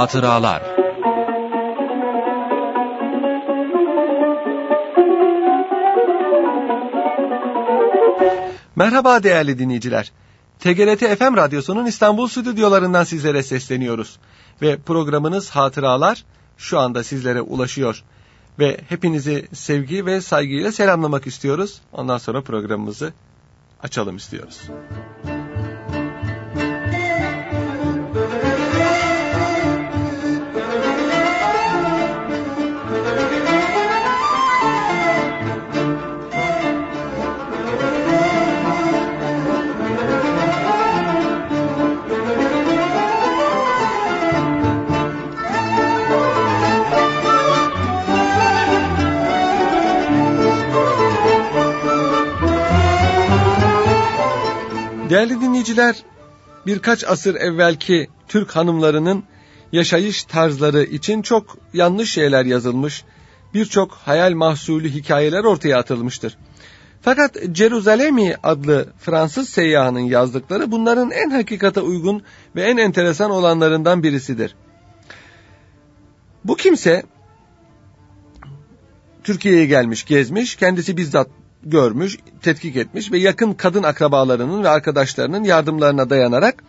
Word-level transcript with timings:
Hatıralar 0.00 0.62
Merhaba 8.76 9.22
değerli 9.22 9.58
dinleyiciler. 9.58 10.12
TGRT 10.58 11.18
FM 11.18 11.36
Radyosu'nun 11.36 11.86
İstanbul 11.86 12.28
stüdyolarından 12.28 13.04
sizlere 13.04 13.42
sesleniyoruz. 13.42 14.18
Ve 14.62 14.78
programınız 14.78 15.50
Hatıralar 15.50 16.24
şu 16.56 16.78
anda 16.78 17.04
sizlere 17.04 17.40
ulaşıyor. 17.40 18.04
Ve 18.58 18.80
hepinizi 18.88 19.48
sevgi 19.52 20.06
ve 20.06 20.20
saygıyla 20.20 20.72
selamlamak 20.72 21.26
istiyoruz. 21.26 21.80
Ondan 21.92 22.18
sonra 22.18 22.42
programımızı 22.42 23.12
açalım 23.82 24.16
istiyoruz. 24.16 24.60
Değerli 55.10 55.40
dinleyiciler, 55.40 55.96
birkaç 56.66 57.04
asır 57.04 57.34
evvelki 57.34 58.08
Türk 58.28 58.56
hanımlarının 58.56 59.24
yaşayış 59.72 60.24
tarzları 60.24 60.82
için 60.82 61.22
çok 61.22 61.58
yanlış 61.74 62.12
şeyler 62.12 62.44
yazılmış, 62.44 63.04
birçok 63.54 63.92
hayal 63.92 64.32
mahsulü 64.32 64.88
hikayeler 64.88 65.44
ortaya 65.44 65.78
atılmıştır. 65.78 66.38
Fakat 67.02 67.36
Ceruzalemi 67.52 68.36
adlı 68.42 68.92
Fransız 68.98 69.48
seyyahının 69.48 70.00
yazdıkları 70.00 70.72
bunların 70.72 71.10
en 71.10 71.30
hakikate 71.30 71.80
uygun 71.80 72.22
ve 72.56 72.62
en 72.62 72.76
enteresan 72.76 73.30
olanlarından 73.30 74.02
birisidir. 74.02 74.56
Bu 76.44 76.56
kimse 76.56 77.02
Türkiye'ye 79.24 79.66
gelmiş, 79.66 80.04
gezmiş, 80.04 80.56
kendisi 80.56 80.96
bizzat 80.96 81.28
görmüş, 81.62 82.18
tetkik 82.42 82.76
etmiş 82.76 83.12
ve 83.12 83.18
yakın 83.18 83.52
kadın 83.52 83.82
akrabalarının 83.82 84.64
ve 84.64 84.68
arkadaşlarının 84.68 85.44
yardımlarına 85.44 86.10
dayanarak 86.10 86.64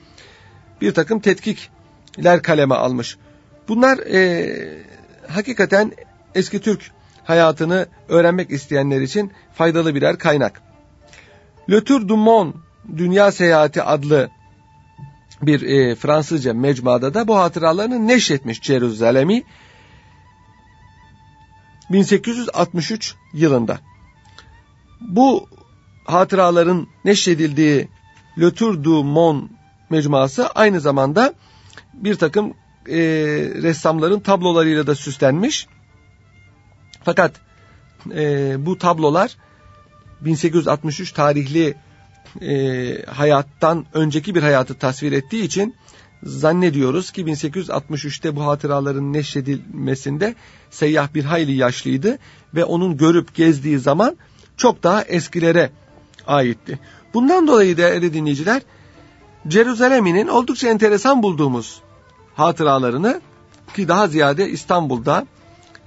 bir 0.82 0.94
takım 0.94 1.20
tetkikler 1.20 2.42
kaleme 2.42 2.76
almış. 2.76 3.18
Bunlar 3.68 3.98
e, 3.98 4.84
hakikaten 5.28 5.92
eski 6.36 6.60
Türk 6.60 6.92
hayatını 7.24 7.88
öğrenmek 8.10 8.52
isteyenler 8.52 9.02
için 9.02 9.32
faydalı 9.54 9.96
birer 9.96 10.18
kaynak. 10.18 10.62
Le 11.70 11.84
Tour 11.84 12.08
du 12.08 12.18
Monde 12.18 12.58
Dünya 12.98 13.32
Seyahati 13.32 13.84
adlı 13.84 14.30
bir 15.42 15.62
e, 15.62 15.96
Fransızca 15.96 16.54
mecmuada 16.54 17.14
da 17.14 17.28
bu 17.28 17.38
hatıralarını 17.38 18.08
neşretmiş 18.08 18.62
Ceruzalemi 18.62 19.44
1863 21.90 23.16
yılında. 23.34 23.80
Bu 25.02 25.50
hatıraların 26.06 26.88
neşredildiği 27.06 27.88
Le 28.40 28.54
Tour 28.54 28.84
du 28.84 29.04
Monde 29.04 29.46
mecmuası 29.90 30.48
aynı 30.48 30.80
zamanda 30.80 31.34
bir 31.94 32.16
takım 32.16 32.54
e, 32.88 32.98
ressamların 33.62 34.20
tablolarıyla 34.20 34.88
da 34.88 34.96
süslenmiş. 34.96 35.68
Fakat 37.04 37.42
e, 38.16 38.56
bu 38.66 38.78
tablolar 38.78 39.38
1863 40.22 41.12
tarihli 41.12 41.76
e, 42.42 43.06
hayattan 43.06 43.86
önceki 43.94 44.36
bir 44.36 44.42
hayatı 44.42 44.74
tasvir 44.74 45.12
ettiği 45.12 45.44
için 45.44 45.76
zannediyoruz 46.24 47.12
ki 47.12 47.24
1863'te 47.24 48.36
bu 48.36 48.46
hatıraların 48.46 49.14
neşredilmesinde 49.14 50.36
seyyah 50.70 51.14
bir 51.14 51.24
hayli 51.24 51.52
yaşlıydı 51.52 52.18
ve 52.56 52.66
onun 52.66 52.98
görüp 52.98 53.36
gezdiği 53.36 53.80
zaman 53.80 54.18
çok 54.58 54.84
daha 54.84 55.02
eskilere 55.02 55.70
aitti. 56.28 56.80
Bundan 57.14 57.48
dolayı 57.48 57.78
değerli 57.78 58.14
dinleyiciler, 58.14 58.62
Ceruzalemin'in 59.48 60.28
oldukça 60.28 60.68
enteresan 60.68 61.24
bulduğumuz 61.24 61.82
hatıralarını 62.36 63.22
ki 63.76 63.88
daha 63.88 64.08
ziyade 64.08 64.50
İstanbul'da 64.50 65.26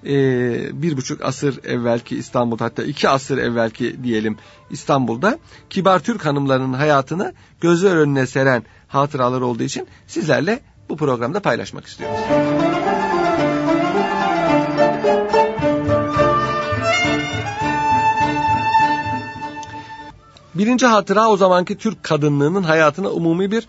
e, 0.06 0.82
bir 0.82 0.96
buçuk 0.96 1.24
asır 1.24 1.64
evvelki 1.64 2.16
İstanbul 2.16 2.58
hatta 2.58 2.82
iki 2.82 3.08
asır 3.08 3.38
evvelki 3.38 4.04
diyelim 4.04 4.36
İstanbul'da 4.70 5.38
kibar 5.70 5.98
Türk 5.98 6.26
hanımlarının 6.26 6.72
hayatını 6.72 7.34
gözler 7.60 7.96
önüne 7.96 8.26
seren 8.26 8.62
hatıralar 8.88 9.40
olduğu 9.40 9.62
için 9.62 9.86
sizlerle 10.06 10.60
bu 10.88 10.96
programda 10.96 11.40
paylaşmak 11.40 11.86
istiyoruz. 11.86 12.20
Birinci 20.54 20.86
hatıra 20.86 21.28
o 21.28 21.36
zamanki 21.36 21.78
Türk 21.78 22.02
kadınlığının 22.02 22.62
hayatına 22.62 23.08
umumi 23.10 23.50
bir 23.50 23.68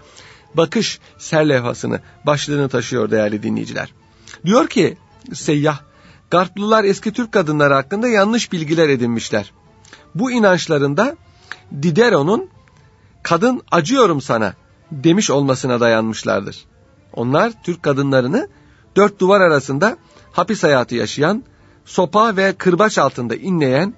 bakış 0.53 0.99
serlevhasını, 1.17 1.99
başlığını 2.25 2.69
taşıyor 2.69 3.11
değerli 3.11 3.43
dinleyiciler. 3.43 3.93
Diyor 4.45 4.67
ki 4.67 4.97
seyyah, 5.33 5.79
Garplılar 6.31 6.83
eski 6.83 7.13
Türk 7.13 7.31
kadınları 7.31 7.73
hakkında 7.73 8.07
yanlış 8.07 8.51
bilgiler 8.51 8.89
edinmişler. 8.89 9.51
Bu 10.15 10.31
inançlarında 10.31 11.17
Diderot'un 11.81 12.49
kadın 13.23 13.61
acıyorum 13.71 14.21
sana 14.21 14.53
demiş 14.91 15.31
olmasına 15.31 15.79
dayanmışlardır. 15.79 16.65
Onlar 17.13 17.51
Türk 17.63 17.83
kadınlarını 17.83 18.47
dört 18.95 19.19
duvar 19.19 19.41
arasında 19.41 19.97
hapis 20.31 20.63
hayatı 20.63 20.95
yaşayan, 20.95 21.43
sopa 21.85 22.37
ve 22.37 22.53
kırbaç 22.53 22.97
altında 22.97 23.35
inleyen, 23.35 23.93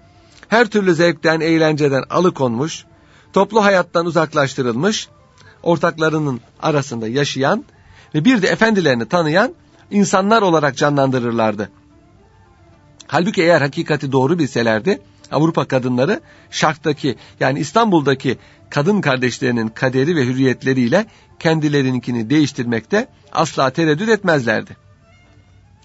her 0.48 0.68
türlü 0.68 0.96
zevkten, 0.96 1.40
eğlenceden 1.40 2.04
alıkonmuş, 2.10 2.86
toplu 3.34 3.64
hayattan 3.64 4.06
uzaklaştırılmış, 4.06 5.08
ortaklarının 5.64 6.42
arasında 6.60 7.08
yaşayan 7.08 7.66
ve 8.16 8.26
bir 8.26 8.42
de 8.42 8.48
efendilerini 8.48 9.06
tanıyan 9.06 9.54
insanlar 9.92 10.42
olarak 10.42 10.78
canlandırırlardı. 10.78 11.70
Halbuki 13.08 13.42
eğer 13.42 13.62
hakikati 13.62 14.12
doğru 14.12 14.40
bilselerdi, 14.40 15.02
Avrupa 15.32 15.66
kadınları 15.66 16.22
Şark'taki 16.52 17.16
yani 17.40 17.60
İstanbul'daki 17.60 18.38
kadın 18.70 19.02
kardeşlerinin 19.02 19.68
kaderi 19.68 20.16
ve 20.16 20.26
hürriyetleriyle 20.26 21.06
kendilerininkini 21.40 22.30
değiştirmekte 22.30 23.08
asla 23.32 23.70
tereddüt 23.70 24.10
etmezlerdi. 24.10 24.78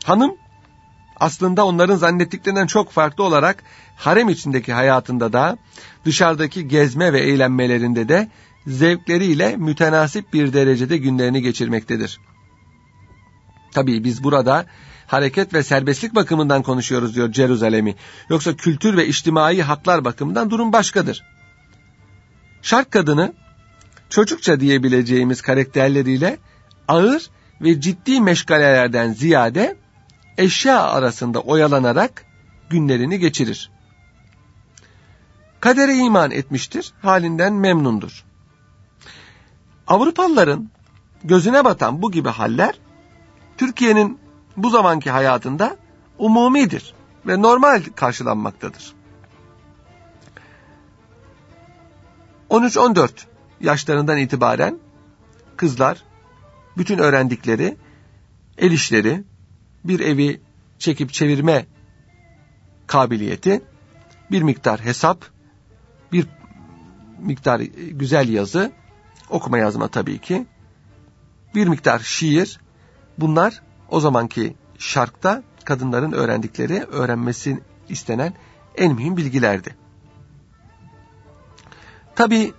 Hanım 0.05 0.37
aslında 1.23 1.67
onların 1.67 1.97
zannettiklerinden 1.97 2.67
çok 2.67 2.91
farklı 2.91 3.25
olarak 3.25 3.63
harem 3.97 4.29
içindeki 4.29 4.73
hayatında 4.73 5.33
da 5.33 5.59
dışarıdaki 6.05 6.69
gezme 6.69 7.13
ve 7.13 7.21
eğlenmelerinde 7.21 8.09
de 8.09 8.29
zevkleriyle 8.67 9.57
mütenasip 9.57 10.33
bir 10.33 10.53
derecede 10.53 10.97
günlerini 10.97 11.43
geçirmektedir. 11.43 12.21
Tabii 13.73 14.05
biz 14.05 14.25
burada 14.25 14.67
hareket 15.07 15.55
ve 15.55 15.63
serbestlik 15.63 16.15
bakımından 16.15 16.63
konuşuyoruz 16.63 17.15
diyor 17.15 17.33
Ceruzalemi. 17.33 17.95
Yoksa 18.31 18.57
kültür 18.57 18.97
ve 18.97 19.07
içtimai 19.07 19.63
haklar 19.63 20.05
bakımından 20.05 20.51
durum 20.51 20.73
başkadır. 20.73 21.23
Şark 22.63 22.91
kadını 22.91 23.33
çocukça 24.11 24.61
diyebileceğimiz 24.61 25.43
karakterleriyle 25.43 26.39
ağır 26.89 27.31
ve 27.61 27.81
ciddi 27.81 28.21
meşgalelerden 28.21 29.13
ziyade 29.13 29.82
eşya 30.39 30.83
arasında 30.83 31.41
oyalanarak 31.41 32.25
günlerini 32.71 33.19
geçirir. 33.19 33.71
Kadere 35.61 35.95
iman 35.95 36.31
etmiştir, 36.31 36.93
halinden 37.03 37.53
memnundur. 37.53 38.25
Avrupalıların 39.87 40.71
gözüne 41.25 41.65
batan 41.65 42.03
bu 42.03 42.11
gibi 42.11 42.29
haller 42.29 42.75
Türkiye'nin 43.59 44.19
bu 44.57 44.71
zamanki 44.71 45.11
hayatında 45.11 45.77
umumidir 46.19 46.95
ve 47.27 47.43
normal 47.43 47.83
karşılanmaktadır. 47.97 48.93
13-14 52.51 53.11
yaşlarından 53.61 54.19
itibaren 54.19 54.79
kızlar 55.57 56.03
bütün 56.77 56.99
öğrendikleri 56.99 57.77
el 58.59 58.71
işleri, 58.71 59.25
bir 59.85 60.01
evi 60.01 60.41
çekip 60.79 61.13
çevirme 61.13 61.67
kabiliyeti, 62.87 63.63
bir 64.31 64.43
miktar 64.43 64.81
hesap, 64.81 65.25
bir 66.13 66.27
miktar 67.19 67.61
güzel 67.91 68.29
yazı, 68.29 68.73
okuma 69.31 69.59
yazma 69.59 69.89
tabii 69.89 70.19
ki, 70.19 70.47
bir 71.55 71.67
miktar 71.67 71.99
şiir, 71.99 72.61
bunlar 73.19 73.63
o 73.89 74.01
zamanki 74.01 74.55
şarkta 74.79 75.43
kadınların 75.65 76.13
öğrendikleri, 76.13 76.85
öğrenmesi 76.85 77.61
istenen 77.89 78.35
en 78.77 78.95
mühim 78.95 79.17
bilgilerdi. 79.17 79.77
Tabi 82.15 82.53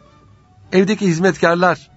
evdeki 0.72 1.08
hizmetkarlar 1.08 1.92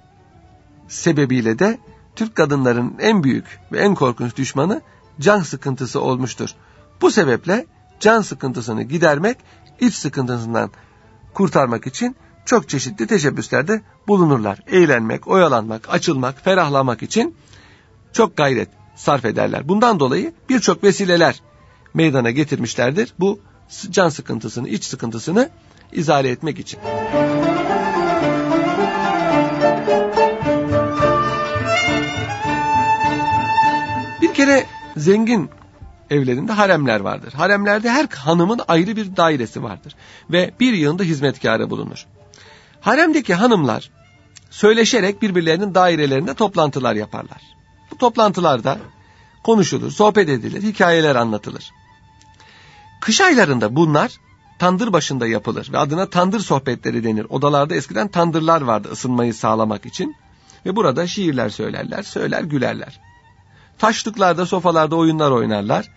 sebebiyle 0.88 1.58
de 1.58 1.78
Türk 2.16 2.34
kadınların 2.34 2.96
en 3.00 3.24
büyük 3.24 3.60
ve 3.72 3.78
en 3.78 3.94
korkunç 3.94 4.36
düşmanı 4.36 4.82
can 5.20 5.40
sıkıntısı 5.40 6.00
olmuştur. 6.00 6.50
Bu 7.00 7.10
sebeple 7.10 7.66
can 8.00 8.20
sıkıntısını 8.20 8.82
gidermek, 8.82 9.38
iç 9.80 9.94
sıkıntısından 9.94 10.70
kurtarmak 11.34 11.86
için 11.86 12.16
çok 12.44 12.68
çeşitli 12.68 13.06
teşebbüslerde 13.06 13.82
bulunurlar. 14.08 14.60
Eğlenmek, 14.66 15.28
oyalanmak, 15.28 15.94
açılmak, 15.94 16.44
ferahlamak 16.44 17.02
için 17.02 17.36
çok 18.12 18.36
gayret 18.36 18.68
sarf 18.96 19.24
ederler. 19.24 19.68
Bundan 19.68 20.00
dolayı 20.00 20.32
birçok 20.48 20.84
vesileler 20.84 21.42
meydana 21.94 22.30
getirmişlerdir. 22.30 23.14
Bu 23.20 23.40
can 23.90 24.08
sıkıntısını, 24.08 24.68
iç 24.68 24.84
sıkıntısını 24.84 25.50
izale 25.92 26.28
etmek 26.28 26.58
için. 26.58 26.80
Bir 34.22 34.34
kere 34.34 34.66
zengin 34.96 35.50
evlerinde 36.10 36.52
haremler 36.52 37.00
vardır. 37.00 37.32
Haremlerde 37.32 37.90
her 37.90 38.06
hanımın 38.08 38.60
ayrı 38.68 38.96
bir 38.96 39.16
dairesi 39.16 39.62
vardır 39.62 39.94
ve 40.30 40.50
bir 40.60 40.72
yığında 40.72 41.02
hizmetkarı 41.02 41.70
bulunur. 41.70 42.06
Haremdeki 42.80 43.34
hanımlar 43.34 43.90
söyleşerek 44.50 45.22
birbirlerinin 45.22 45.74
dairelerinde 45.74 46.34
toplantılar 46.34 46.94
yaparlar. 46.94 47.42
Bu 47.90 47.98
toplantılarda 47.98 48.78
konuşulur, 49.44 49.90
sohbet 49.90 50.28
edilir, 50.28 50.62
hikayeler 50.62 51.16
anlatılır. 51.16 51.72
Kış 53.00 53.20
aylarında 53.20 53.76
bunlar 53.76 54.12
tandır 54.58 54.92
başında 54.92 55.26
yapılır 55.26 55.72
ve 55.72 55.78
adına 55.78 56.10
tandır 56.10 56.40
sohbetleri 56.40 57.04
denir. 57.04 57.26
Odalarda 57.28 57.74
eskiden 57.74 58.08
tandırlar 58.08 58.62
vardı 58.62 58.88
ısınmayı 58.92 59.34
sağlamak 59.34 59.86
için 59.86 60.16
ve 60.66 60.76
burada 60.76 61.06
şiirler 61.06 61.48
söylerler, 61.48 62.02
söyler 62.02 62.42
gülerler. 62.42 63.00
Taşlıklarda, 63.78 64.46
sofalarda 64.46 64.96
oyunlar 64.96 65.30
oynarlar, 65.30 65.90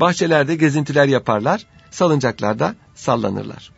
bahçelerde 0.00 0.54
gezintiler 0.54 1.06
yaparlar, 1.06 1.66
salıncaklarda 1.90 2.74
sallanırlar. 2.94 3.72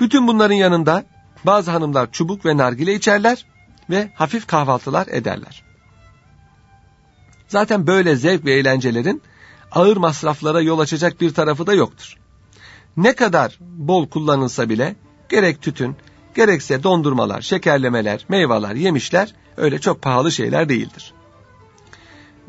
Bütün 0.00 0.28
bunların 0.28 0.54
yanında 0.54 1.04
bazı 1.44 1.70
hanımlar 1.70 2.12
çubuk 2.12 2.46
ve 2.46 2.56
nargile 2.56 2.94
içerler 2.94 3.46
ve 3.90 4.10
hafif 4.14 4.46
kahvaltılar 4.46 5.06
ederler. 5.06 5.62
Zaten 7.48 7.86
böyle 7.86 8.16
zevk 8.16 8.44
ve 8.44 8.52
eğlencelerin 8.52 9.22
ağır 9.72 9.96
masraflara 9.96 10.60
yol 10.60 10.78
açacak 10.78 11.20
bir 11.20 11.34
tarafı 11.34 11.66
da 11.66 11.74
yoktur. 11.74 12.16
Ne 12.96 13.14
kadar 13.14 13.58
bol 13.60 14.08
kullanılsa 14.08 14.68
bile 14.68 14.96
gerek 15.28 15.62
tütün, 15.62 15.96
gerekse 16.34 16.82
dondurmalar, 16.82 17.40
şekerlemeler, 17.40 18.24
meyveler, 18.28 18.74
yemişler 18.74 19.34
öyle 19.56 19.78
çok 19.78 20.02
pahalı 20.02 20.32
şeyler 20.32 20.68
değildir. 20.68 21.12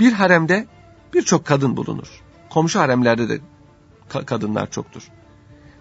Bir 0.02 0.14
haremde 0.14 0.68
birçok 1.14 1.46
kadın 1.46 1.78
bulunur. 1.78 2.08
Komşu 2.50 2.80
haremlerde 2.80 3.30
de 3.30 3.40
ka 4.10 4.26
kadınlar 4.26 4.72
çoktur. 4.72 5.08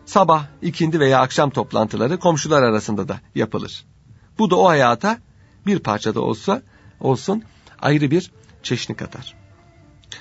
Sabah, 0.07 0.47
ikindi 0.63 1.01
veya 1.01 1.21
akşam 1.21 1.51
toplantıları 1.51 2.19
komşular 2.19 2.63
arasında 2.63 3.09
da 3.09 3.21
yapılır. 3.35 3.85
Bu 4.39 4.51
da 4.51 4.57
o 4.57 4.69
hayata 4.69 5.19
bir 5.67 5.79
parçada 5.79 6.21
olsa 6.21 6.63
olsun 7.01 7.43
ayrı 7.83 8.11
bir 8.11 8.31
çeşni 8.63 8.97
katar. 8.97 9.37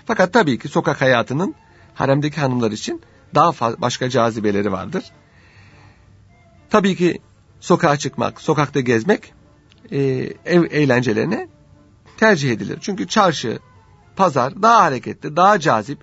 Fakat 0.05 0.33
tabii 0.33 0.59
ki 0.59 0.67
sokak 0.67 1.01
hayatının 1.01 1.55
haremdeki 1.93 2.41
hanımlar 2.41 2.71
için 2.71 3.01
daha 3.35 3.81
başka 3.81 4.09
cazibeleri 4.09 4.71
vardır. 4.71 5.03
Tabii 6.69 6.95
ki 6.95 7.21
sokağa 7.59 7.97
çıkmak, 7.97 8.41
sokakta 8.41 8.79
gezmek 8.79 9.33
e, 9.91 9.99
ev 10.45 10.63
eğlencelerine 10.71 11.47
tercih 12.17 12.51
edilir. 12.51 12.77
Çünkü 12.81 13.07
çarşı, 13.07 13.59
pazar 14.19 14.61
daha 14.61 14.81
hareketli, 14.83 15.35
daha 15.35 15.59
cazip, 15.59 15.99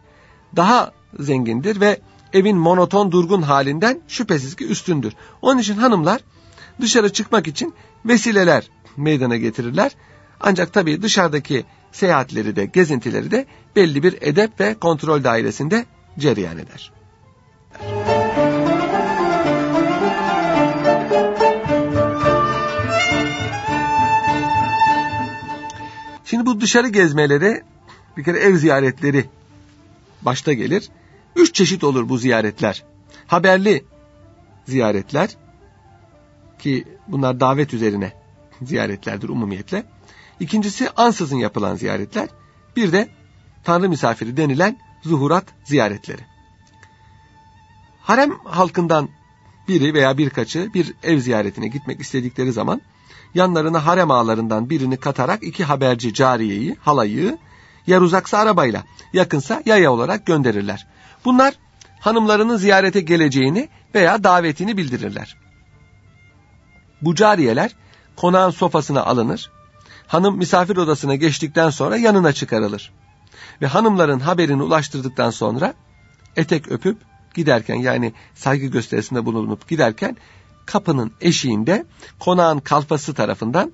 daha 0.57 0.93
zengindir 1.19 1.81
ve 1.81 2.01
evin 2.33 2.57
monoton 2.57 3.13
durgun 3.13 3.43
halinden 3.43 4.01
şüphesiz 4.09 4.57
ki 4.57 4.67
üstündür. 4.67 5.13
Onun 5.43 5.61
için 5.61 5.77
hanımlar 5.77 6.21
dışarı 6.81 7.13
çıkmak 7.13 7.47
için 7.47 7.75
vesileler 8.05 8.71
meydana 8.97 9.37
getirirler. 9.37 9.93
Ancak 10.41 10.73
tabii 10.73 11.03
dışarıdaki 11.03 11.65
seyahatleri 11.93 12.57
de 12.57 12.65
gezintileri 12.65 13.31
de 13.31 13.47
belli 13.77 14.03
bir 14.03 14.19
edep 14.21 14.61
ve 14.61 14.75
kontrol 14.75 15.25
dairesinde 15.25 15.87
cereyan 16.19 16.59
eder. 16.59 16.93
Şimdi 26.25 26.47
bu 26.47 26.61
dışarı 26.61 26.89
gezmeleri 26.89 27.63
bir 28.17 28.25
kere 28.25 28.39
ev 28.39 28.57
ziyaretleri 28.57 29.25
başta 30.23 30.53
gelir. 30.53 30.89
Üç 31.37 31.55
çeşit 31.55 31.85
olur 31.85 32.09
bu 32.09 32.19
ziyaretler. 32.19 32.85
Haberli 33.27 33.85
ziyaretler 34.67 35.37
ki 36.59 36.85
bunlar 37.09 37.41
davet 37.41 37.75
üzerine 37.75 38.13
ziyaretlerdir 38.63 39.29
umumiyetle. 39.29 39.85
İkincisi 40.41 40.91
ansızın 40.91 41.37
yapılan 41.37 41.77
ziyaretler. 41.77 42.29
Bir 42.77 42.93
de 42.93 43.09
tanrı 43.65 43.89
misafiri 43.89 44.37
denilen 44.37 44.79
zuhurat 45.03 45.45
ziyaretleri. 45.65 46.23
Harem 48.01 48.39
halkından 48.45 49.09
biri 49.69 49.95
veya 49.95 50.19
birkaçı 50.19 50.75
bir 50.75 50.95
ev 51.03 51.19
ziyaretine 51.19 51.69
gitmek 51.69 52.01
istedikleri 52.01 52.53
zaman 52.53 52.81
yanlarına 53.35 53.87
harem 53.87 54.11
ağalarından 54.11 54.71
birini 54.71 54.97
katarak 54.97 55.43
iki 55.43 55.65
haberci 55.65 56.15
cariyeyi, 56.15 56.77
halayı, 56.81 57.39
yer 57.87 58.01
uzaksa 58.01 58.39
arabayla, 58.39 58.85
yakınsa 59.13 59.63
yaya 59.67 59.93
olarak 59.93 60.27
gönderirler. 60.27 60.87
Bunlar 61.25 61.55
hanımlarının 62.01 62.57
ziyarete 62.57 63.01
geleceğini 63.01 63.69
veya 63.95 64.25
davetini 64.25 64.77
bildirirler. 64.77 65.37
Bu 67.03 67.15
cariyeler 67.15 67.71
konağın 68.17 68.51
sofasına 68.51 69.05
alınır, 69.05 69.51
hanım 70.07 70.37
misafir 70.37 70.77
odasına 70.77 71.15
geçtikten 71.15 71.71
sonra 71.71 71.97
yanına 71.97 72.33
çıkarılır. 72.33 72.93
Ve 73.63 73.67
hanımların 73.67 74.21
haberini 74.21 74.63
ulaştırdıktan 74.63 75.31
sonra 75.31 75.75
etek 76.37 76.69
öpüp 76.69 76.99
giderken 77.35 77.75
yani 77.75 78.13
saygı 78.35 78.67
gösterisinde 78.67 79.25
bulunup 79.25 79.69
giderken 79.69 80.17
kapının 80.67 81.13
eşiğinde 81.21 81.87
konağın 82.19 82.59
kalfası 82.59 83.15
tarafından 83.15 83.73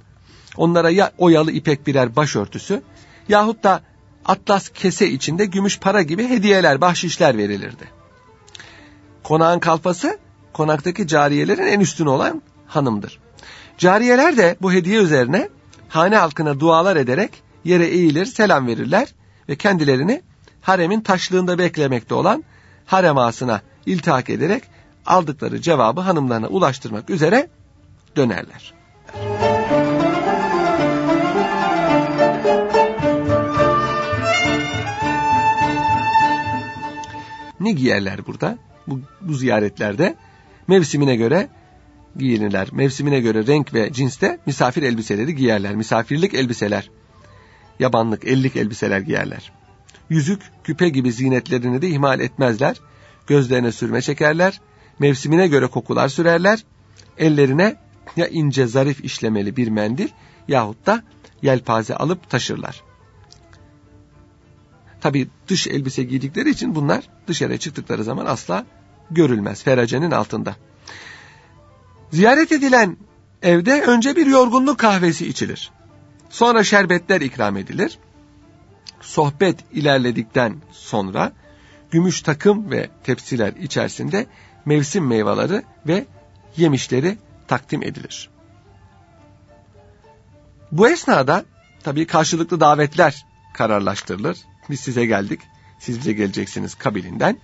onlara 0.57 0.91
ya 0.91 1.13
oyalı 1.19 1.53
ipek 1.53 1.87
birer 1.87 2.17
başörtüsü 2.17 2.83
yahut 3.29 3.63
da 3.65 3.83
atlas 4.27 4.69
kese 4.69 5.09
içinde 5.09 5.47
gümüş 5.47 5.79
para 5.79 6.03
gibi 6.03 6.29
hediyeler, 6.29 6.81
bahşişler 6.81 7.39
verilirdi. 7.39 7.85
Konağın 9.23 9.59
kalfası 9.59 10.19
konaktaki 10.53 11.07
cariyelerin 11.07 11.67
en 11.67 11.81
üstün 11.81 12.07
olan 12.07 12.43
hanımdır. 12.67 13.19
Cariyeler 13.79 14.37
de 14.37 14.57
bu 14.63 14.73
hediye 14.73 15.03
üzerine 15.03 15.49
hane 15.89 16.17
halkına 16.17 16.61
dualar 16.61 16.97
ederek 16.97 17.43
yere 17.65 17.87
eğilir, 17.87 18.27
selam 18.27 18.67
verirler 18.67 19.09
ve 19.49 19.57
kendilerini 19.57 20.23
haremin 20.61 21.01
taşlığında 21.01 21.59
beklemekte 21.59 22.15
olan 22.15 22.45
harem 22.87 23.19
ağasına 23.19 23.61
iltihak 23.87 24.31
ederek 24.31 24.63
aldıkları 25.07 25.61
cevabı 25.61 26.01
hanımlarına 26.01 26.47
ulaştırmak 26.49 27.11
üzere 27.11 27.49
dönerler. 28.17 28.75
Ne 37.63 37.73
giyerler 37.73 38.27
burada? 38.27 38.59
Bu, 38.87 39.01
bu 39.21 39.35
ziyaretlerde 39.35 40.17
mevsimine 40.69 41.17
göre 41.17 41.49
giyinirler. 42.17 42.69
Mevsimine 42.73 43.21
göre 43.21 43.47
renk 43.47 43.75
ve 43.75 43.93
cinste 43.93 44.39
misafir 44.47 44.83
elbiseleri 44.83 45.35
giyerler. 45.35 45.75
Misafirlik 45.75 46.35
elbiseler, 46.35 46.91
yabanlık, 47.81 48.25
ellik 48.25 48.57
elbiseler 48.57 49.01
giyerler. 49.01 49.53
Yüzük, 50.11 50.43
küpe 50.65 50.89
gibi 50.89 51.13
zinetlerini 51.13 51.83
de 51.83 51.89
ihmal 51.89 52.21
etmezler. 52.21 52.77
Gözlerine 53.27 53.73
sürme 53.73 54.03
çekerler. 54.03 54.61
Mevsimine 54.99 55.49
göre 55.49 55.67
kokular 55.67 56.09
sürerler. 56.09 56.65
Ellerine 57.19 57.77
ya 58.17 58.27
ince 58.27 58.67
zarif 58.67 59.05
işlemeli 59.05 59.57
bir 59.57 59.69
mendil 59.69 60.09
yahut 60.49 60.87
da 60.87 61.03
yelpaze 61.43 61.97
alıp 61.97 62.31
taşırlar. 62.31 62.83
Tabi 65.03 65.29
dış 65.49 65.67
elbise 65.67 66.03
giydikleri 66.03 66.51
için 66.51 66.75
bunlar 66.75 67.09
dışarıya 67.27 67.59
çıktıkları 67.59 68.05
zaman 68.05 68.27
asla 68.27 68.67
görülmez. 69.11 69.63
Feracenin 69.63 70.11
altında. 70.11 70.57
Ziyaret 72.13 72.53
edilen 72.53 72.97
evde 73.43 73.83
önce 73.83 74.17
bir 74.17 74.27
yorgunluk 74.27 74.79
kahvesi 74.79 75.29
içilir. 75.29 75.71
Sonra 76.31 76.65
şerbetler 76.65 77.21
ikram 77.21 77.57
edilir. 77.57 77.99
sohbet 79.01 79.59
ilerledikten 79.73 80.57
sonra 80.73 81.33
gümüş 81.91 82.23
takım 82.23 82.71
ve 82.71 82.91
tepsiler 83.05 83.53
içerisinde 83.53 84.27
mevsim 84.65 85.07
meyveleri 85.07 85.63
ve 85.87 86.07
yemişleri 86.57 87.19
takdim 87.49 87.83
edilir. 87.83 88.31
Bu 90.73 90.89
esnada 90.89 91.45
tabii 91.83 92.07
karşılıklı 92.07 92.61
davetler 92.61 93.27
kararlaştırılır. 93.55 94.39
Biz 94.71 94.81
size 94.81 95.07
geldik, 95.07 95.41
siz 95.79 95.99
bize 95.99 96.13
geleceksiniz 96.13 96.75
kabilinden. 96.75 97.37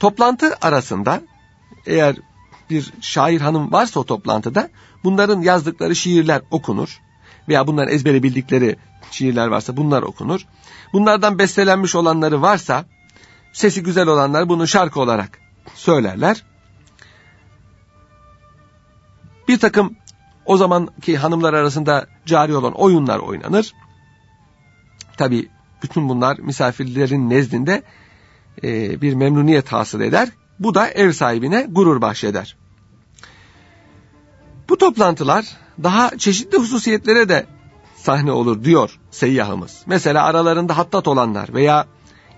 Toplantı 0.00 0.56
arasında 0.62 1.22
eğer 1.86 2.16
bir 2.70 2.92
şair 3.00 3.40
hanım 3.40 3.72
varsa 3.72 4.00
o 4.00 4.04
toplantıda 4.04 4.70
bunların 5.04 5.40
yazdıkları 5.40 5.96
şiirler 5.96 6.42
okunur 6.50 7.00
veya 7.48 7.66
bunların 7.66 7.94
ezbere 7.94 8.22
bildikleri 8.22 8.76
şiirler 9.10 9.46
varsa 9.46 9.76
bunlar 9.76 10.02
okunur. 10.02 10.40
Bunlardan 10.92 11.38
bestelenmiş 11.38 11.94
olanları 11.94 12.42
varsa 12.42 12.84
sesi 13.52 13.82
güzel 13.82 14.08
olanlar 14.08 14.48
bunu 14.48 14.66
şarkı 14.66 15.00
olarak 15.00 15.38
söylerler. 15.74 16.44
Bir 19.48 19.58
takım 19.58 19.96
o 20.44 20.56
zamanki 20.56 21.16
hanımlar 21.16 21.54
arasında 21.54 22.06
cari 22.26 22.56
olan 22.56 22.72
oyunlar 22.72 23.18
oynanır. 23.18 23.72
Tabi 25.16 25.48
bütün 25.82 26.08
bunlar 26.08 26.38
misafirlerin 26.38 27.30
nezdinde 27.30 27.82
e, 28.62 29.00
bir 29.02 29.14
memnuniyet 29.14 29.72
hasıl 29.72 30.00
eder. 30.00 30.28
Bu 30.58 30.74
da 30.74 30.88
ev 30.88 31.12
sahibine 31.12 31.66
gurur 31.70 32.00
bahşeder. 32.00 32.56
Bu 34.68 34.78
toplantılar 34.78 35.46
daha 35.82 36.18
çeşitli 36.18 36.58
hususiyetlere 36.58 37.28
de 37.28 37.46
sahne 37.96 38.32
olur 38.32 38.64
diyor 38.64 38.98
seyyahımız. 39.10 39.82
Mesela 39.86 40.24
aralarında 40.24 40.78
hattat 40.78 41.08
olanlar 41.08 41.54
veya 41.54 41.86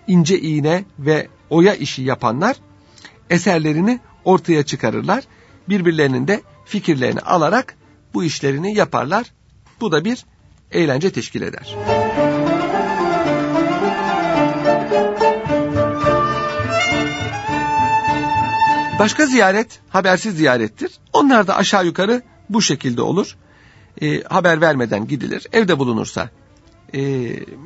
ince 0.07 0.41
iğne 0.41 0.85
ve 0.99 1.29
oya 1.51 1.75
işi 1.75 2.03
yapanlar 2.03 2.57
eserlerini 3.31 4.01
ortaya 4.25 4.63
çıkarırlar. 4.63 5.25
Birbirlerinin 5.69 6.29
de 6.29 6.43
fikirlerini 6.65 7.21
alarak 7.21 7.77
bu 8.15 8.25
işlerini 8.25 8.75
yaparlar. 8.75 9.33
Bu 9.81 9.93
da 9.93 10.05
bir 10.05 10.25
eğlence 10.73 11.11
teşkil 11.11 11.43
eder. 11.43 11.98
Başka 18.99 19.27
ziyaret 19.27 19.81
habersiz 19.89 20.37
ziyarettir. 20.37 20.93
Onlar 21.13 21.47
da 21.47 21.57
aşağı 21.57 21.87
yukarı 21.87 22.23
bu 22.51 22.63
şekilde 22.63 23.03
olur. 23.03 23.37
E, 24.03 24.23
haber 24.23 24.61
vermeden 24.61 25.07
gidilir. 25.07 25.47
Evde 25.53 25.79
bulunursa 25.79 26.31
e, 26.95 27.01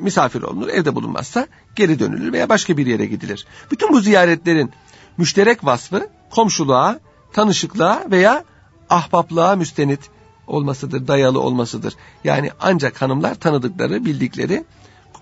misafir 0.00 0.42
olunur. 0.42 0.68
Evde 0.68 0.94
bulunmazsa 0.94 1.46
geri 1.76 1.98
dönülür 1.98 2.32
veya 2.32 2.48
başka 2.48 2.76
bir 2.76 2.86
yere 2.86 3.06
gidilir. 3.06 3.46
Bütün 3.70 3.92
bu 3.92 4.00
ziyaretlerin 4.00 4.70
müşterek 5.16 5.64
vasfı 5.64 6.08
komşuluğa, 6.30 7.00
tanışıklığa 7.32 8.04
veya 8.10 8.44
ahbaplığa 8.90 9.56
müstenit 9.56 10.00
olmasıdır, 10.46 11.08
dayalı 11.08 11.40
olmasıdır. 11.40 11.94
Yani 12.24 12.50
ancak 12.60 13.02
hanımlar 13.02 13.34
tanıdıkları, 13.34 14.04
bildikleri, 14.04 14.64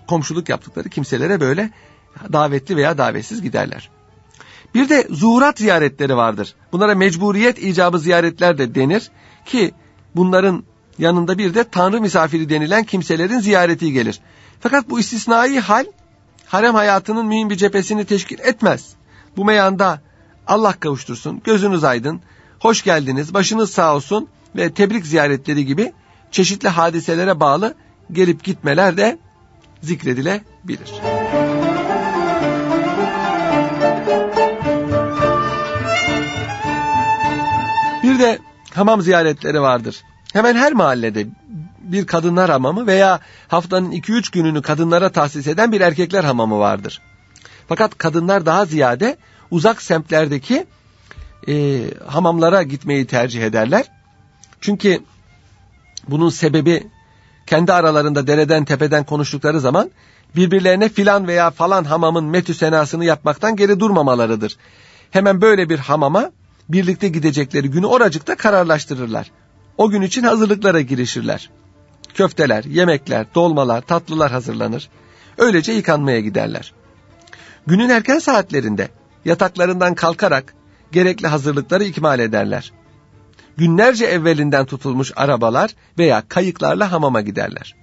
komşuluk 0.07 0.49
yaptıkları 0.49 0.89
kimselere 0.89 1.39
böyle 1.39 1.71
davetli 2.33 2.75
veya 2.75 2.97
davetsiz 2.97 3.41
giderler. 3.41 3.89
Bir 4.75 4.89
de 4.89 5.07
zuhurat 5.09 5.57
ziyaretleri 5.57 6.17
vardır. 6.17 6.55
Bunlara 6.71 6.95
mecburiyet 6.95 7.63
icabı 7.63 7.99
ziyaretler 7.99 8.57
de 8.57 8.75
denir 8.75 9.11
ki 9.45 9.71
bunların 10.15 10.63
yanında 10.97 11.37
bir 11.37 11.53
de 11.53 11.63
tanrı 11.63 12.01
misafiri 12.01 12.49
denilen 12.49 12.83
kimselerin 12.83 13.39
ziyareti 13.39 13.93
gelir. 13.93 14.19
Fakat 14.59 14.89
bu 14.89 14.99
istisnai 14.99 15.59
hal 15.59 15.85
harem 16.45 16.75
hayatının 16.75 17.25
mühim 17.25 17.49
bir 17.49 17.55
cephesini 17.55 18.05
teşkil 18.05 18.39
etmez. 18.39 18.93
Bu 19.37 19.45
meyanda 19.45 20.01
Allah 20.47 20.73
kavuştursun, 20.73 21.41
gözünüz 21.43 21.83
aydın, 21.83 22.21
hoş 22.59 22.83
geldiniz, 22.83 23.33
başınız 23.33 23.71
sağ 23.71 23.95
olsun 23.95 24.27
ve 24.55 24.73
tebrik 24.73 25.05
ziyaretleri 25.05 25.65
gibi 25.65 25.93
çeşitli 26.31 26.69
hadiselere 26.69 27.39
bağlı 27.39 27.73
gelip 28.11 28.43
gitmeler 28.43 28.97
de 28.97 29.17
zikredilebilir. 29.81 31.20
De 38.21 38.39
hamam 38.73 39.01
ziyaretleri 39.01 39.61
vardır. 39.61 40.03
Hemen 40.33 40.55
her 40.55 40.73
mahallede 40.73 41.27
bir 41.79 42.07
kadınlar 42.07 42.51
hamamı 42.51 42.87
veya 42.87 43.19
haftanın 43.47 43.91
2-3 43.91 44.31
gününü 44.31 44.61
kadınlara 44.61 45.09
tahsis 45.09 45.47
eden 45.47 45.71
bir 45.71 45.81
erkekler 45.81 46.23
hamamı 46.23 46.59
vardır. 46.59 47.01
Fakat 47.67 47.97
kadınlar 47.97 48.45
daha 48.45 48.65
ziyade 48.65 49.17
uzak 49.51 49.81
semtlerdeki 49.81 50.65
e, 51.47 51.83
hamamlara 52.07 52.63
gitmeyi 52.63 53.07
tercih 53.07 53.43
ederler. 53.43 53.85
Çünkü 54.61 54.99
bunun 56.07 56.29
sebebi 56.29 56.87
kendi 57.47 57.73
aralarında 57.73 58.27
dereden 58.27 58.65
tepeden 58.65 59.03
konuştukları 59.03 59.59
zaman 59.59 59.91
birbirlerine 60.35 60.89
filan 60.89 61.27
veya 61.27 61.51
falan 61.51 61.83
hamamın 61.83 62.25
metü 62.25 62.53
senasını 62.53 63.05
yapmaktan 63.05 63.55
geri 63.55 63.79
durmamalarıdır. 63.79 64.57
Hemen 65.11 65.41
böyle 65.41 65.69
bir 65.69 65.79
hamama 65.79 66.31
birlikte 66.73 67.07
gidecekleri 67.07 67.69
günü 67.69 67.85
oracıkta 67.85 68.35
kararlaştırırlar. 68.35 69.31
O 69.77 69.89
gün 69.89 70.01
için 70.01 70.23
hazırlıklara 70.23 70.81
girişirler. 70.81 71.49
Köfteler, 72.13 72.63
yemekler, 72.63 73.25
dolmalar, 73.35 73.81
tatlılar 73.81 74.31
hazırlanır. 74.31 74.89
Öylece 75.37 75.71
yıkanmaya 75.71 76.19
giderler. 76.19 76.73
Günün 77.67 77.89
erken 77.89 78.19
saatlerinde 78.19 78.89
yataklarından 79.25 79.95
kalkarak 79.95 80.53
gerekli 80.91 81.27
hazırlıkları 81.27 81.83
ikmal 81.83 82.19
ederler. 82.19 82.71
Günlerce 83.57 84.05
evvelinden 84.05 84.65
tutulmuş 84.65 85.11
arabalar 85.15 85.71
veya 85.97 86.23
kayıklarla 86.27 86.91
hamama 86.91 87.21
giderler. 87.21 87.75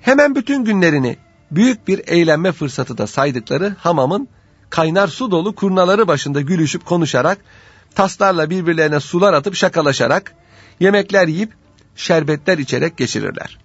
Hemen 0.00 0.34
bütün 0.34 0.64
günlerini 0.64 1.16
büyük 1.50 1.88
bir 1.88 2.02
eğlenme 2.06 2.52
fırsatı 2.52 2.98
da 2.98 3.06
saydıkları 3.06 3.74
hamamın 3.78 4.28
kaynar 4.70 5.08
su 5.08 5.30
dolu 5.30 5.54
kurnaları 5.54 6.08
başında 6.08 6.40
gülüşüp 6.40 6.86
konuşarak, 6.86 7.38
taslarla 7.94 8.50
birbirlerine 8.50 9.00
sular 9.00 9.32
atıp 9.32 9.54
şakalaşarak, 9.54 10.34
yemekler 10.80 11.28
yiyip 11.28 11.52
şerbetler 11.96 12.58
içerek 12.58 12.96
geçirirler. 12.96 13.58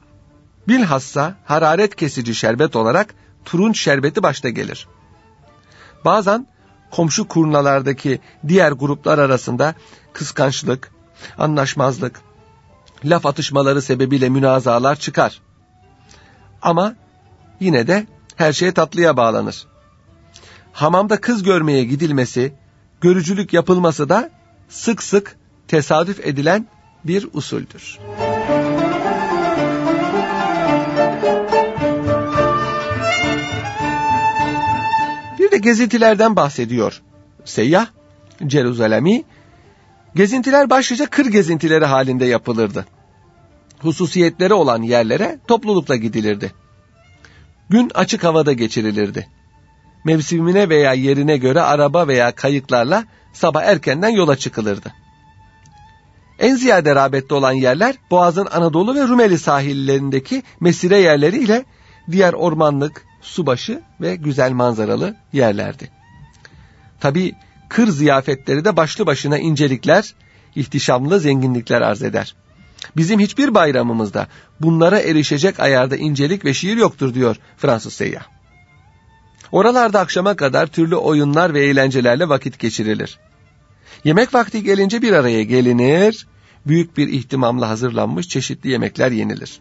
Bilhassa 0.67 1.36
hararet 1.46 1.96
kesici 1.96 2.36
şerbet 2.36 2.75
olarak 2.75 3.13
turunç 3.46 3.79
şerbeti 3.79 4.24
başta 4.24 4.50
gelir. 4.50 4.88
Bazen 6.05 6.48
komşu 6.91 7.27
kurnalardaki 7.27 8.20
diğer 8.48 8.72
gruplar 8.72 9.17
arasında 9.17 9.75
kıskançlık, 10.13 10.91
anlaşmazlık, 11.38 12.22
laf 13.05 13.25
atışmaları 13.25 13.82
sebebiyle 13.82 14.29
münazalar 14.29 14.96
çıkar. 14.96 15.41
Ama 16.62 16.96
yine 17.60 17.88
de 17.88 18.08
her 18.36 18.53
şey 18.53 18.72
tatlıya 18.72 19.17
bağlanır. 19.17 19.67
Hamamda 20.74 21.22
kız 21.22 21.44
görmeye 21.44 21.84
gidilmesi, 21.84 22.53
görücülük 23.01 23.53
yapılması 23.53 24.09
da 24.09 24.29
sık 24.69 25.03
sık 25.03 25.37
tesadüf 25.67 26.27
edilen 26.27 26.67
bir 27.03 27.27
usuldür. 27.33 27.99
Bir 35.39 35.51
de 35.51 35.57
gezintilerden 35.57 36.35
bahsediyor 36.35 37.01
seyyah 37.45 37.87
Ceruzalemi. 38.47 39.23
Gezintiler 40.15 40.69
başlıca 40.69 41.05
kır 41.05 41.25
gezintileri 41.25 41.85
halinde 41.85 42.25
yapılırdı. 42.25 42.85
Hususiyetleri 43.79 44.53
olan 44.53 44.81
yerlere 44.81 45.39
toplulukla 45.47 45.95
gidilirdi. 45.95 46.53
Gün 47.69 47.91
açık 47.93 48.23
havada 48.23 48.53
geçirilirdi. 48.53 49.27
Mevsimine 50.05 50.69
veya 50.69 50.93
yerine 50.93 51.38
göre 51.38 51.62
araba 51.62 52.07
veya 52.07 52.35
kayıklarla 52.35 53.05
sabah 53.33 53.63
erkenden 53.63 54.09
yola 54.09 54.35
çıkılırdı. 54.35 54.93
En 56.39 56.55
ziyade 56.55 56.95
rağbette 56.95 57.35
olan 57.35 57.51
yerler 57.51 57.95
Boğaz'ın 58.12 58.47
Anadolu 58.51 58.95
ve 58.95 59.07
Rumeli 59.07 59.38
sahillerindeki 59.38 60.43
mesire 60.59 60.97
yerleri 60.97 61.38
ile 61.38 61.65
diğer 62.12 62.33
ormanlık, 62.33 63.05
subaşı 63.21 63.81
ve 64.01 64.15
güzel 64.15 64.51
manzaralı 64.51 65.15
yerlerdi. 65.33 65.89
Tabi 67.00 67.33
kır 67.69 67.88
ziyafetleri 67.88 68.65
de 68.65 68.77
başlı 68.77 69.05
başına 69.05 69.38
incelikler, 69.38 70.13
ihtişamlı 70.55 71.19
zenginlikler 71.19 71.81
arz 71.81 72.03
eder. 72.03 72.35
Bizim 72.97 73.19
hiçbir 73.19 73.53
bayramımızda 73.53 74.27
bunlara 74.62 75.00
erişecek 75.00 75.59
ayarda 75.59 75.95
incelik 75.95 76.45
ve 76.45 76.53
şiir 76.53 76.77
yoktur 76.77 77.13
diyor 77.13 77.35
Fransız 77.57 77.93
seyyah. 77.93 78.34
Oralarda 79.51 79.99
akşama 79.99 80.35
kadar 80.35 80.67
türlü 80.67 80.95
oyunlar 80.95 81.53
ve 81.53 81.65
eğlencelerle 81.65 82.29
vakit 82.29 82.59
geçirilir. 82.59 83.19
Yemek 84.03 84.33
vakti 84.33 84.63
gelince 84.63 85.01
bir 85.01 85.13
araya 85.13 85.43
gelinir, 85.43 86.27
büyük 86.65 86.97
bir 86.97 87.07
ihtimamla 87.07 87.69
hazırlanmış 87.69 88.27
çeşitli 88.27 88.69
yemekler 88.69 89.11
yenilir. 89.11 89.59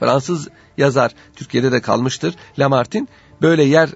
Fransız 0.00 0.48
yazar 0.76 1.12
Türkiye'de 1.36 1.72
de 1.72 1.80
kalmıştır. 1.80 2.34
Lamartine 2.58 3.06
böyle 3.42 3.64
yer 3.64 3.90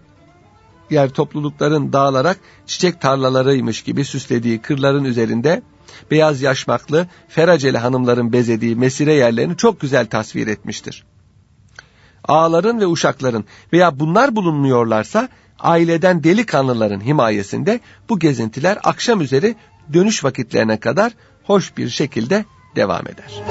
yer 0.90 1.10
toplulukların 1.10 1.92
dağılarak 1.92 2.38
çiçek 2.66 3.00
tarlalarıymış 3.00 3.82
gibi 3.82 4.04
süslediği 4.04 4.58
kırların 4.58 5.04
üzerinde 5.04 5.62
beyaz 6.10 6.42
yaşmaklı 6.42 7.06
feraceli 7.28 7.78
hanımların 7.78 8.32
bezediği 8.32 8.76
mesire 8.76 9.14
yerlerini 9.14 9.56
çok 9.56 9.80
güzel 9.80 10.06
tasvir 10.06 10.46
etmiştir. 10.46 11.04
Ağaların 12.28 12.80
ve 12.80 12.86
uşakların 12.86 13.44
veya 13.72 14.00
bunlar 14.00 14.36
bulunmuyorlarsa 14.36 15.28
aileden 15.58 16.24
delikanlıların 16.24 17.00
himayesinde 17.00 17.80
bu 18.08 18.18
gezintiler 18.18 18.78
akşam 18.84 19.20
üzeri 19.20 19.56
dönüş 19.92 20.24
vakitlerine 20.24 20.80
kadar 20.80 21.12
hoş 21.44 21.76
bir 21.76 21.88
şekilde 21.88 22.44
devam 22.76 23.08
eder. 23.08 23.42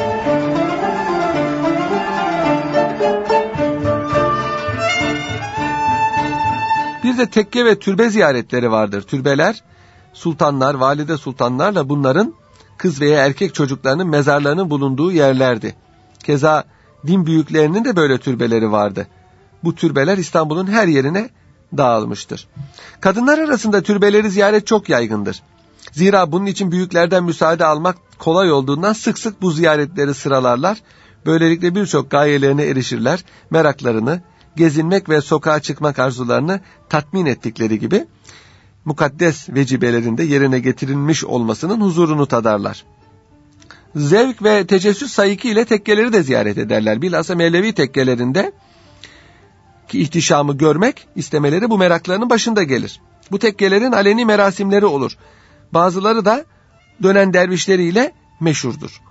Bir 7.03 7.17
de 7.17 7.29
tekke 7.29 7.65
ve 7.65 7.79
türbe 7.79 8.09
ziyaretleri 8.09 8.71
vardır. 8.71 9.01
Türbeler 9.01 9.63
sultanlar, 10.13 10.73
valide 10.73 11.17
sultanlarla 11.17 11.89
bunların 11.89 12.33
kız 12.77 13.01
veya 13.01 13.25
erkek 13.25 13.55
çocuklarının 13.55 14.07
mezarlarının 14.07 14.69
bulunduğu 14.69 15.11
yerlerdi. 15.11 15.75
Keza 16.23 16.63
din 17.07 17.25
büyüklerinin 17.25 17.85
de 17.85 17.95
böyle 17.95 18.17
türbeleri 18.17 18.71
vardı. 18.71 19.07
Bu 19.63 19.75
türbeler 19.75 20.17
İstanbul'un 20.17 20.67
her 20.67 20.87
yerine 20.87 21.29
dağılmıştır. 21.77 22.47
Kadınlar 23.01 23.39
arasında 23.39 23.81
türbeleri 23.81 24.29
ziyaret 24.29 24.67
çok 24.67 24.89
yaygındır. 24.89 25.41
Zira 25.91 26.31
bunun 26.31 26.45
için 26.45 26.71
büyüklerden 26.71 27.23
müsaade 27.23 27.65
almak 27.65 27.97
kolay 28.19 28.51
olduğundan 28.51 28.93
sık 28.93 29.19
sık 29.19 29.41
bu 29.41 29.51
ziyaretleri 29.51 30.13
sıralarlar. 30.13 30.77
Böylelikle 31.25 31.75
birçok 31.75 32.11
gayelerine 32.11 32.63
erişirler, 32.63 33.23
meraklarını, 33.49 34.21
gezinmek 34.55 35.09
ve 35.09 35.21
sokağa 35.21 35.59
çıkmak 35.59 35.99
arzularını 35.99 36.59
tatmin 36.89 37.25
ettikleri 37.25 37.79
gibi 37.79 38.05
mukaddes 38.85 39.49
vecibelerinde 39.49 40.23
yerine 40.23 40.59
getirilmiş 40.59 41.23
olmasının 41.23 41.81
huzurunu 41.81 42.25
tadarlar. 42.25 42.85
Zevk 43.95 44.43
ve 44.43 44.67
tecessüs 44.67 45.11
sayıkı 45.11 45.47
ile 45.47 45.65
tekkeleri 45.65 46.13
de 46.13 46.23
ziyaret 46.23 46.57
ederler. 46.57 47.01
Bilhassa 47.01 47.35
Mevlevi 47.35 47.73
tekkelerinde 47.73 48.51
ki 49.87 50.01
ihtişamı 50.01 50.57
görmek 50.57 51.07
istemeleri 51.15 51.69
bu 51.69 51.77
meraklarının 51.77 52.29
başında 52.29 52.63
gelir. 52.63 53.01
Bu 53.31 53.39
tekkelerin 53.39 53.91
aleni 53.91 54.25
merasimleri 54.25 54.85
olur. 54.85 55.17
Bazıları 55.73 56.25
da 56.25 56.45
dönen 57.03 57.33
dervişleriyle 57.33 58.11
meşhurdur. 58.39 59.01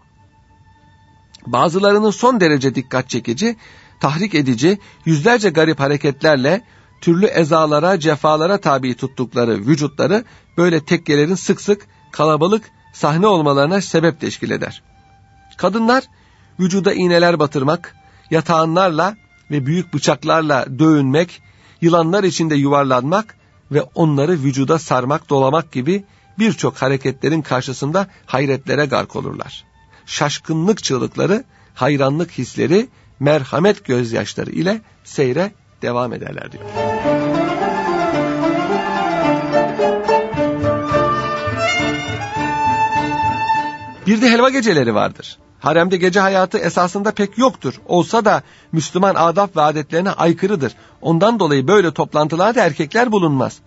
Bazılarının 1.46 2.10
son 2.10 2.40
derece 2.40 2.74
dikkat 2.74 3.08
çekici, 3.08 3.56
tahrik 4.00 4.34
edici, 4.34 4.78
yüzlerce 5.04 5.50
garip 5.50 5.80
hareketlerle 5.80 6.62
türlü 7.00 7.26
ezalara, 7.26 8.00
cefalara 8.00 8.58
tabi 8.58 8.94
tuttukları 8.94 9.58
vücutları 9.58 10.24
böyle 10.56 10.84
tekkelerin 10.84 11.34
sık 11.34 11.60
sık 11.60 11.86
kalabalık 12.12 12.70
sahne 12.92 13.26
olmalarına 13.26 13.80
sebep 13.80 14.20
teşkil 14.20 14.50
eder. 14.50 14.82
Kadınlar 15.56 16.04
vücuda 16.60 16.92
iğneler 16.92 17.38
batırmak, 17.38 17.96
yatağınlarla 18.30 19.16
ve 19.50 19.66
büyük 19.66 19.94
bıçaklarla 19.94 20.78
dövünmek, 20.78 21.42
yılanlar 21.80 22.24
içinde 22.24 22.54
yuvarlanmak 22.54 23.36
ve 23.72 23.82
onları 23.82 24.32
vücuda 24.32 24.78
sarmak, 24.78 25.30
dolamak 25.30 25.72
gibi 25.72 26.04
birçok 26.38 26.76
hareketlerin 26.76 27.42
karşısında 27.42 28.06
hayretlere 28.26 28.86
gark 28.86 29.16
olurlar. 29.16 29.64
Şaşkınlık 30.06 30.82
çığlıkları, 30.82 31.44
hayranlık 31.74 32.30
hisleri, 32.30 32.88
merhamet 33.20 33.84
gözyaşları 33.84 34.50
ile 34.50 34.80
seyre 35.04 35.52
devam 35.82 36.12
ederler 36.12 36.52
diyor. 36.52 36.64
Bir 44.10 44.22
de 44.22 44.30
helva 44.30 44.48
geceleri 44.48 44.94
vardır. 44.94 45.38
Haremde 45.60 45.96
gece 45.96 46.20
hayatı 46.20 46.58
esasında 46.58 47.10
pek 47.10 47.38
yoktur. 47.38 47.74
Olsa 47.88 48.24
da 48.24 48.42
Müslüman 48.72 49.14
adab 49.14 49.56
ve 49.56 49.60
adetlerine 49.60 50.10
aykırıdır. 50.10 50.72
Ondan 51.00 51.40
dolayı 51.40 51.68
böyle 51.68 51.90
toplantılarda 51.90 52.64
erkekler 52.64 53.12
bulunmaz. 53.12 53.58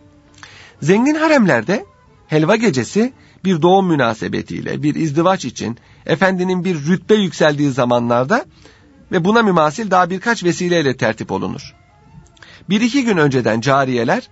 Zengin 0.82 1.15
haremlerde 1.15 1.86
helva 2.27 2.56
gecesi 2.56 3.13
bir 3.45 3.62
doğum 3.62 3.88
münasebetiyle, 3.88 4.84
bir 4.84 4.95
izdivaç 4.95 5.45
için, 5.45 5.77
efendinin 6.06 6.65
bir 6.65 6.86
rütbe 6.86 7.15
yükseldiği 7.15 7.71
zamanlarda 7.71 8.45
ve 9.12 9.25
buna 9.25 9.41
mümasil 9.41 9.91
daha 9.91 10.10
birkaç 10.10 10.43
vesileyle 10.43 10.97
tertip 10.97 11.32
olunur. 11.32 11.75
Bir 12.69 12.82
iki 12.82 13.06
gün 13.06 13.17
önceden 13.17 13.62
cariyeler 13.62 14.29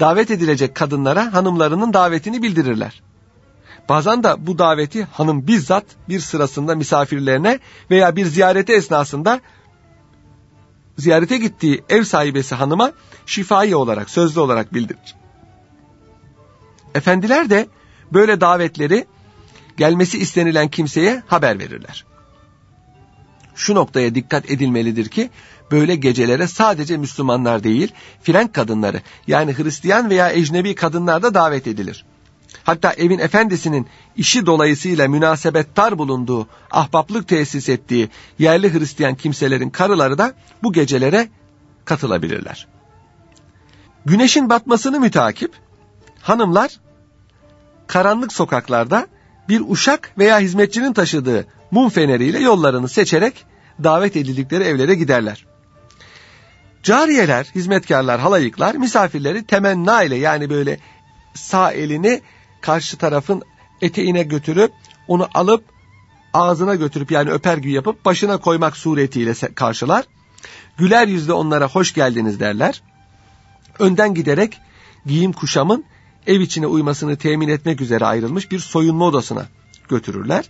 davet 0.00 0.30
edilecek 0.30 0.74
kadınlara 0.74 1.34
hanımlarının 1.34 1.92
davetini 1.92 2.42
bildirirler. 2.42 3.07
Bazen 3.88 4.22
de 4.22 4.46
bu 4.46 4.58
daveti 4.58 5.04
hanım 5.04 5.46
bizzat 5.46 5.84
bir 6.08 6.20
sırasında 6.20 6.74
misafirlerine 6.74 7.58
veya 7.90 8.16
bir 8.16 8.26
ziyareti 8.26 8.72
esnasında 8.72 9.40
ziyarete 10.98 11.38
gittiği 11.38 11.84
ev 11.88 12.04
sahibesi 12.04 12.54
hanıma 12.54 12.92
şifai 13.26 13.76
olarak, 13.76 14.10
sözlü 14.10 14.40
olarak 14.40 14.74
bildirir. 14.74 15.14
Efendiler 16.94 17.50
de 17.50 17.68
böyle 18.12 18.40
davetleri 18.40 19.06
gelmesi 19.76 20.18
istenilen 20.18 20.68
kimseye 20.68 21.22
haber 21.26 21.58
verirler. 21.58 22.04
Şu 23.54 23.74
noktaya 23.74 24.14
dikkat 24.14 24.50
edilmelidir 24.50 25.08
ki 25.08 25.30
böyle 25.70 25.96
gecelere 25.96 26.46
sadece 26.46 26.96
Müslümanlar 26.96 27.64
değil, 27.64 27.92
frenk 28.22 28.54
kadınları 28.54 29.02
yani 29.26 29.58
Hristiyan 29.58 30.10
veya 30.10 30.32
ecnebi 30.32 30.74
kadınlar 30.74 31.22
da 31.22 31.34
davet 31.34 31.66
edilir. 31.66 32.04
Hatta 32.64 32.92
evin 32.92 33.18
efendisinin 33.18 33.86
işi 34.16 34.46
dolayısıyla 34.46 35.08
münasebettar 35.08 35.98
bulunduğu, 35.98 36.46
ahbaplık 36.70 37.28
tesis 37.28 37.68
ettiği 37.68 38.08
yerli 38.38 38.72
Hristiyan 38.72 39.14
kimselerin 39.14 39.70
karıları 39.70 40.18
da 40.18 40.32
bu 40.62 40.72
gecelere 40.72 41.28
katılabilirler. 41.84 42.66
Güneşin 44.04 44.50
batmasını 44.50 45.00
mütakip, 45.00 45.52
hanımlar 46.22 46.70
karanlık 47.86 48.32
sokaklarda 48.32 49.06
bir 49.48 49.62
uşak 49.68 50.12
veya 50.18 50.38
hizmetçinin 50.38 50.92
taşıdığı 50.92 51.46
mum 51.70 51.88
feneriyle 51.88 52.38
yollarını 52.38 52.88
seçerek 52.88 53.44
davet 53.84 54.16
edildikleri 54.16 54.64
evlere 54.64 54.94
giderler. 54.94 55.46
Cariyeler, 56.82 57.46
hizmetkarlar, 57.54 58.20
halayıklar 58.20 58.74
misafirleri 58.74 59.46
temenna 59.46 60.02
ile 60.02 60.16
yani 60.16 60.50
böyle 60.50 60.78
sağ 61.34 61.72
elini 61.72 62.22
karşı 62.60 62.96
tarafın 62.96 63.42
eteğine 63.82 64.22
götürüp 64.22 64.72
onu 65.08 65.28
alıp 65.34 65.64
ağzına 66.34 66.74
götürüp 66.74 67.10
yani 67.10 67.30
öper 67.30 67.58
gibi 67.58 67.72
yapıp 67.72 68.04
başına 68.04 68.36
koymak 68.36 68.76
suretiyle 68.76 69.34
karşılar. 69.54 70.04
Güler 70.78 71.08
yüzle 71.08 71.32
onlara 71.32 71.68
hoş 71.68 71.94
geldiniz 71.94 72.40
derler. 72.40 72.82
Önden 73.78 74.14
giderek 74.14 74.58
giyim 75.06 75.32
kuşamın 75.32 75.84
ev 76.26 76.40
içine 76.40 76.66
uymasını 76.66 77.16
temin 77.16 77.48
etmek 77.48 77.80
üzere 77.80 78.04
ayrılmış 78.04 78.50
bir 78.50 78.58
soyunma 78.58 79.04
odasına 79.04 79.46
götürürler. 79.88 80.44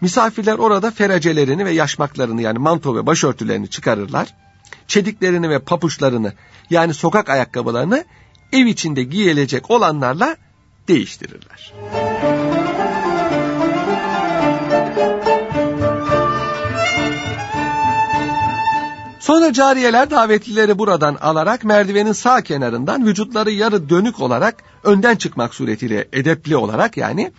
Misafirler 0.00 0.58
orada 0.58 0.90
feracelerini 0.90 1.64
ve 1.64 1.70
yaşmaklarını 1.70 2.42
yani 2.42 2.58
manto 2.58 2.96
ve 2.96 3.06
başörtülerini 3.06 3.70
çıkarırlar. 3.70 4.34
Çediklerini 4.86 5.50
ve 5.50 5.58
papuçlarını 5.58 6.32
yani 6.70 6.94
sokak 6.94 7.30
ayakkabılarını 7.30 8.04
ev 8.52 8.66
içinde 8.66 9.02
giyilecek 9.02 9.70
olanlarla 9.70 10.36
değiştirirler. 10.88 11.72
Sonra 19.20 19.52
cariyeler 19.52 20.10
davetlileri 20.10 20.78
buradan 20.78 21.14
alarak 21.20 21.64
merdivenin 21.64 22.12
sağ 22.12 22.42
kenarından 22.42 23.06
vücutları 23.06 23.50
yarı 23.50 23.88
dönük 23.88 24.20
olarak 24.20 24.56
önden 24.84 25.16
çıkmak 25.16 25.54
suretiyle 25.54 26.08
edepli 26.12 26.56
olarak 26.56 26.96
yani 26.96 27.32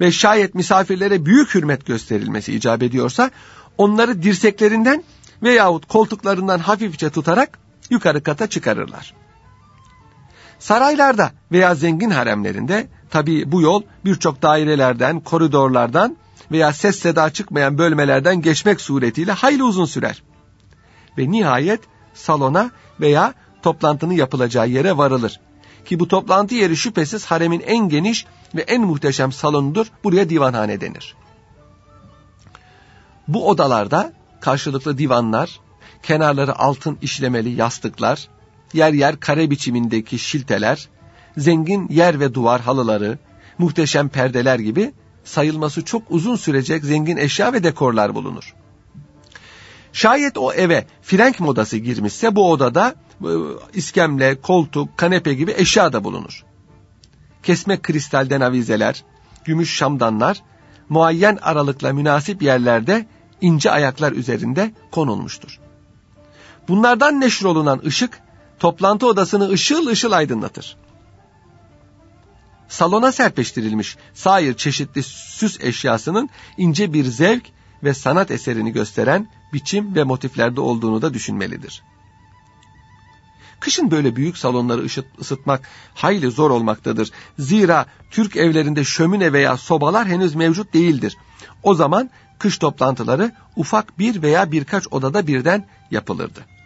ve 0.00 0.12
şayet 0.12 0.54
misafirlere 0.54 1.26
büyük 1.26 1.54
hürmet 1.54 1.86
gösterilmesi 1.86 2.54
icap 2.54 2.82
ediyorsa 2.82 3.30
onları 3.78 4.22
dirseklerinden 4.22 5.04
veyahut 5.42 5.86
koltuklarından 5.86 6.58
hafifçe 6.58 7.10
tutarak 7.10 7.58
yukarı 7.90 8.22
kata 8.22 8.46
çıkarırlar. 8.46 9.14
Saraylarda 10.58 11.30
veya 11.52 11.74
zengin 11.74 12.10
haremlerinde 12.10 12.88
tabi 13.10 13.52
bu 13.52 13.62
yol 13.62 13.82
birçok 14.04 14.42
dairelerden, 14.42 15.20
koridorlardan 15.20 16.16
veya 16.52 16.72
ses 16.72 16.98
seda 16.98 17.30
çıkmayan 17.30 17.78
bölmelerden 17.78 18.42
geçmek 18.42 18.80
suretiyle 18.80 19.32
hayli 19.32 19.62
uzun 19.62 19.84
sürer. 19.84 20.22
Ve 21.18 21.30
nihayet 21.30 21.80
salona 22.14 22.70
veya 23.00 23.34
toplantının 23.62 24.14
yapılacağı 24.14 24.68
yere 24.68 24.96
varılır. 24.96 25.40
Ki 25.84 26.00
bu 26.00 26.08
toplantı 26.08 26.54
yeri 26.54 26.76
şüphesiz 26.76 27.26
haremin 27.26 27.60
en 27.60 27.88
geniş 27.88 28.26
ve 28.54 28.62
en 28.62 28.82
muhteşem 28.82 29.32
salonudur. 29.32 29.86
Buraya 30.04 30.28
divanhane 30.28 30.80
denir. 30.80 31.16
Bu 33.28 33.48
odalarda 33.48 34.12
karşılıklı 34.40 34.98
divanlar, 34.98 35.60
kenarları 36.02 36.58
altın 36.58 36.98
işlemeli 37.02 37.48
yastıklar, 37.48 38.28
yer 38.72 38.92
yer 38.92 39.20
kare 39.20 39.50
biçimindeki 39.50 40.18
şilteler, 40.18 40.88
zengin 41.36 41.88
yer 41.88 42.20
ve 42.20 42.34
duvar 42.34 42.60
halıları, 42.60 43.18
muhteşem 43.58 44.08
perdeler 44.08 44.58
gibi 44.58 44.92
sayılması 45.24 45.84
çok 45.84 46.02
uzun 46.10 46.36
sürecek 46.36 46.84
zengin 46.84 47.16
eşya 47.16 47.52
ve 47.52 47.62
dekorlar 47.62 48.14
bulunur. 48.14 48.54
Şayet 49.92 50.38
o 50.38 50.52
eve 50.52 50.86
frenk 51.02 51.40
modası 51.40 51.76
girmişse 51.76 52.36
bu 52.36 52.50
odada 52.50 52.94
e, 53.22 53.30
iskemle, 53.74 54.40
koltuk, 54.40 54.96
kanepe 54.96 55.34
gibi 55.34 55.54
eşya 55.56 55.92
da 55.92 56.04
bulunur. 56.04 56.44
Kesme 57.42 57.82
kristalden 57.82 58.40
avizeler, 58.40 59.04
gümüş 59.44 59.76
şamdanlar, 59.76 60.42
muayyen 60.88 61.38
aralıkla 61.42 61.92
münasip 61.92 62.42
yerlerde 62.42 63.06
ince 63.40 63.70
ayaklar 63.70 64.12
üzerinde 64.12 64.72
konulmuştur. 64.90 65.58
Bunlardan 66.68 67.20
neşrolunan 67.20 67.80
ışık, 67.86 68.20
toplantı 68.58 69.06
odasını 69.06 69.48
ışıl 69.48 69.86
ışıl 69.86 70.12
aydınlatır. 70.12 70.76
Salona 72.68 73.12
serpeştirilmiş 73.12 73.96
sair 74.14 74.54
çeşitli 74.54 75.02
süs 75.02 75.60
eşyasının 75.60 76.30
ince 76.56 76.92
bir 76.92 77.04
zevk 77.04 77.44
ve 77.82 77.94
sanat 77.94 78.30
eserini 78.30 78.72
gösteren 78.72 79.30
biçim 79.52 79.94
ve 79.94 80.04
motiflerde 80.04 80.60
olduğunu 80.60 81.02
da 81.02 81.14
düşünmelidir. 81.14 81.82
Kışın 83.60 83.90
böyle 83.90 84.16
büyük 84.16 84.38
salonları 84.38 84.86
ısıtmak 85.20 85.68
hayli 85.94 86.30
zor 86.30 86.50
olmaktadır. 86.50 87.10
Zira 87.38 87.86
Türk 88.10 88.36
evlerinde 88.36 88.84
şömine 88.84 89.32
veya 89.32 89.56
sobalar 89.56 90.08
henüz 90.08 90.34
mevcut 90.34 90.74
değildir. 90.74 91.16
O 91.62 91.74
zaman 91.74 92.10
kış 92.38 92.58
toplantıları 92.58 93.32
ufak 93.56 93.98
bir 93.98 94.22
veya 94.22 94.52
birkaç 94.52 94.92
odada 94.92 95.26
birden 95.26 95.66
yapılırdı. 95.90 96.57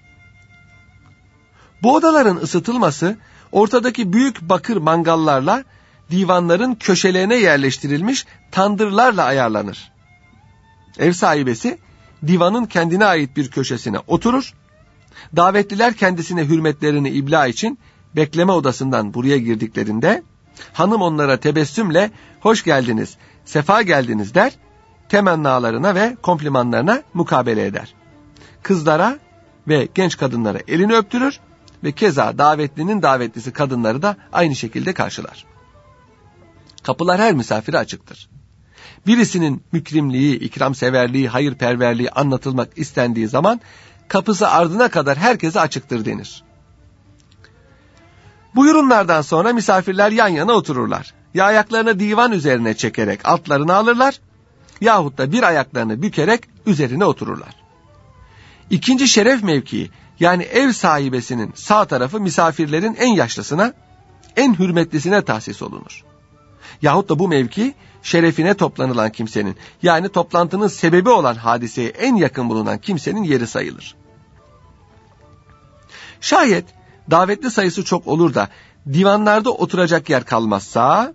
Bu 1.82 1.94
odaların 1.94 2.36
ısıtılması 2.36 3.16
ortadaki 3.52 4.12
büyük 4.12 4.40
bakır 4.40 4.76
mangallarla 4.76 5.64
divanların 6.10 6.74
köşelerine 6.74 7.36
yerleştirilmiş 7.36 8.26
tandırlarla 8.50 9.24
ayarlanır. 9.24 9.92
Ev 10.98 11.12
sahibesi 11.12 11.78
divanın 12.26 12.64
kendine 12.64 13.04
ait 13.04 13.36
bir 13.36 13.50
köşesine 13.50 13.98
oturur. 14.06 14.54
Davetliler 15.36 15.94
kendisine 15.94 16.44
hürmetlerini 16.44 17.10
ibla 17.10 17.46
için 17.46 17.78
bekleme 18.16 18.52
odasından 18.52 19.14
buraya 19.14 19.38
girdiklerinde 19.38 20.22
hanım 20.72 21.02
onlara 21.02 21.36
tebessümle 21.36 22.10
hoş 22.40 22.64
geldiniz, 22.64 23.16
sefa 23.44 23.82
geldiniz 23.82 24.34
der, 24.34 24.52
temennalarına 25.08 25.94
ve 25.94 26.16
komplimanlarına 26.22 27.02
mukabele 27.14 27.66
eder. 27.66 27.94
Kızlara 28.62 29.18
ve 29.68 29.88
genç 29.94 30.16
kadınlara 30.16 30.58
elini 30.68 30.94
öptürür 30.94 31.40
ve 31.84 31.92
keza 31.92 32.38
davetlinin 32.38 33.02
davetlisi 33.02 33.52
kadınları 33.52 34.02
da 34.02 34.16
aynı 34.32 34.56
şekilde 34.56 34.92
karşılar. 34.92 35.44
Kapılar 36.82 37.20
her 37.20 37.34
misafire 37.34 37.78
açıktır. 37.78 38.28
Birisinin 39.06 39.62
mükrimliği, 39.72 40.38
ikramseverliği, 40.38 41.28
hayırperverliği 41.28 42.10
anlatılmak 42.10 42.68
istendiği 42.76 43.28
zaman 43.28 43.60
kapısı 44.08 44.48
ardına 44.48 44.88
kadar 44.88 45.18
herkese 45.18 45.60
açıktır 45.60 46.04
denir. 46.04 46.42
Bu 48.54 48.66
yorumlardan 48.66 49.22
sonra 49.22 49.52
misafirler 49.52 50.10
yan 50.10 50.28
yana 50.28 50.52
otururlar. 50.52 51.14
Ya 51.34 51.44
ayaklarını 51.44 52.00
divan 52.00 52.32
üzerine 52.32 52.74
çekerek 52.76 53.28
altlarını 53.28 53.74
alırlar 53.74 54.20
yahut 54.80 55.18
da 55.18 55.32
bir 55.32 55.42
ayaklarını 55.42 56.02
bükerek 56.02 56.40
üzerine 56.66 57.04
otururlar. 57.04 57.54
İkinci 58.70 59.08
şeref 59.08 59.42
mevkii 59.42 59.90
yani 60.22 60.42
ev 60.42 60.72
sahibesinin 60.72 61.52
sağ 61.54 61.84
tarafı 61.84 62.20
misafirlerin 62.20 62.94
en 62.94 63.14
yaşlısına, 63.14 63.72
en 64.36 64.58
hürmetlisine 64.58 65.22
tahsis 65.22 65.62
olunur. 65.62 66.04
Yahut 66.82 67.08
da 67.08 67.18
bu 67.18 67.28
mevki 67.28 67.74
şerefine 68.02 68.54
toplanılan 68.54 69.12
kimsenin 69.12 69.56
yani 69.82 70.08
toplantının 70.08 70.68
sebebi 70.68 71.10
olan 71.10 71.34
hadiseye 71.34 71.88
en 71.88 72.16
yakın 72.16 72.48
bulunan 72.48 72.78
kimsenin 72.78 73.22
yeri 73.22 73.46
sayılır. 73.46 73.94
Şayet 76.20 76.64
davetli 77.10 77.50
sayısı 77.50 77.84
çok 77.84 78.06
olur 78.06 78.34
da 78.34 78.48
divanlarda 78.92 79.50
oturacak 79.50 80.10
yer 80.10 80.24
kalmazsa 80.24 81.14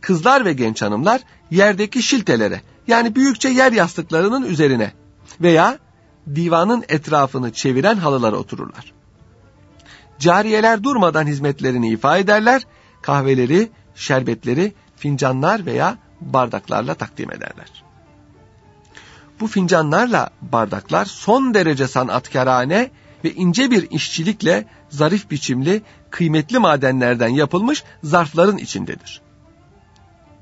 kızlar 0.00 0.44
ve 0.44 0.52
genç 0.52 0.82
hanımlar 0.82 1.20
yerdeki 1.50 2.02
şiltelere 2.02 2.62
yani 2.88 3.14
büyükçe 3.14 3.48
yer 3.48 3.72
yastıklarının 3.72 4.42
üzerine 4.42 4.92
veya 5.40 5.78
divanın 6.34 6.84
etrafını 6.88 7.52
çeviren 7.52 7.96
halılara 7.96 8.36
otururlar. 8.36 8.92
Cariyeler 10.18 10.82
durmadan 10.82 11.26
hizmetlerini 11.26 11.88
ifa 11.88 12.18
ederler, 12.18 12.62
kahveleri, 13.02 13.70
şerbetleri 13.94 14.72
fincanlar 14.96 15.66
veya 15.66 15.98
bardaklarla 16.20 16.94
takdim 16.94 17.32
ederler. 17.32 17.84
Bu 19.40 19.46
fincanlarla 19.46 20.30
bardaklar 20.42 21.04
son 21.04 21.54
derece 21.54 21.88
sanatkarane 21.88 22.90
ve 23.24 23.32
ince 23.32 23.70
bir 23.70 23.90
işçilikle 23.90 24.66
zarif 24.88 25.30
biçimli, 25.30 25.82
kıymetli 26.10 26.58
madenlerden 26.58 27.28
yapılmış 27.28 27.84
zarfların 28.02 28.56
içindedir. 28.56 29.20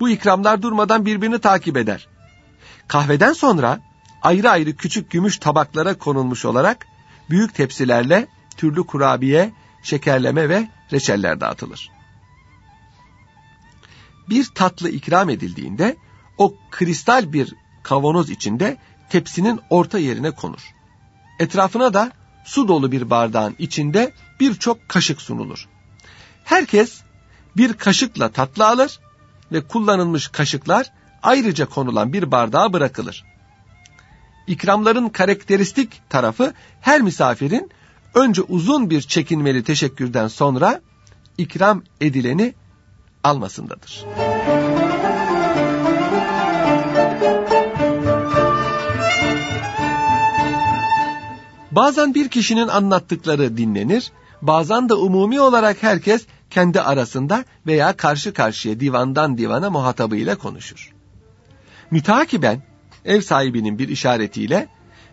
Bu 0.00 0.08
ikramlar 0.08 0.62
durmadan 0.62 1.06
birbirini 1.06 1.38
takip 1.38 1.76
eder. 1.76 2.08
Kahveden 2.88 3.32
sonra 3.32 3.80
ayrı 4.22 4.50
ayrı 4.50 4.76
küçük 4.76 5.10
gümüş 5.10 5.38
tabaklara 5.38 5.98
konulmuş 5.98 6.44
olarak 6.44 6.86
büyük 7.30 7.54
tepsilerle 7.54 8.26
türlü 8.56 8.86
kurabiye, 8.86 9.52
şekerleme 9.82 10.48
ve 10.48 10.68
reçeller 10.92 11.40
dağıtılır 11.40 11.96
bir 14.30 14.44
tatlı 14.44 14.90
ikram 14.90 15.30
edildiğinde 15.30 15.96
o 16.38 16.54
kristal 16.70 17.32
bir 17.32 17.54
kavanoz 17.82 18.30
içinde 18.30 18.76
tepsinin 19.10 19.60
orta 19.70 19.98
yerine 19.98 20.30
konur. 20.30 20.74
Etrafına 21.38 21.94
da 21.94 22.12
su 22.44 22.68
dolu 22.68 22.92
bir 22.92 23.10
bardağın 23.10 23.56
içinde 23.58 24.12
birçok 24.40 24.88
kaşık 24.88 25.22
sunulur. 25.22 25.68
Herkes 26.44 27.00
bir 27.56 27.72
kaşıkla 27.72 28.28
tatlı 28.28 28.66
alır 28.66 29.00
ve 29.52 29.66
kullanılmış 29.66 30.28
kaşıklar 30.28 30.92
ayrıca 31.22 31.66
konulan 31.66 32.12
bir 32.12 32.30
bardağa 32.30 32.72
bırakılır. 32.72 33.24
İkramların 34.46 35.08
karakteristik 35.08 36.10
tarafı 36.10 36.52
her 36.80 37.00
misafirin 37.00 37.70
önce 38.14 38.42
uzun 38.42 38.90
bir 38.90 39.02
çekinmeli 39.02 39.64
teşekkürden 39.64 40.28
sonra 40.28 40.80
ikram 41.38 41.82
edileni 42.00 42.54
almasındadır. 43.24 44.04
Bazen 51.70 52.14
bir 52.14 52.28
kişinin 52.28 52.68
anlattıkları 52.68 53.56
dinlenir, 53.56 54.12
bazen 54.42 54.88
de 54.88 54.94
umumi 54.94 55.40
olarak 55.40 55.82
herkes 55.82 56.26
kendi 56.50 56.80
arasında 56.80 57.44
veya 57.66 57.96
karşı 57.96 58.32
karşıya 58.32 58.80
divandan 58.80 59.38
divana 59.38 59.70
muhatabıyla 59.70 60.38
konuşur. 60.38 60.92
Mütakiben 61.90 62.62
ev 63.06 63.20
sahibinin 63.20 63.78
bir 63.78 63.88
işaretiyle 63.88 64.68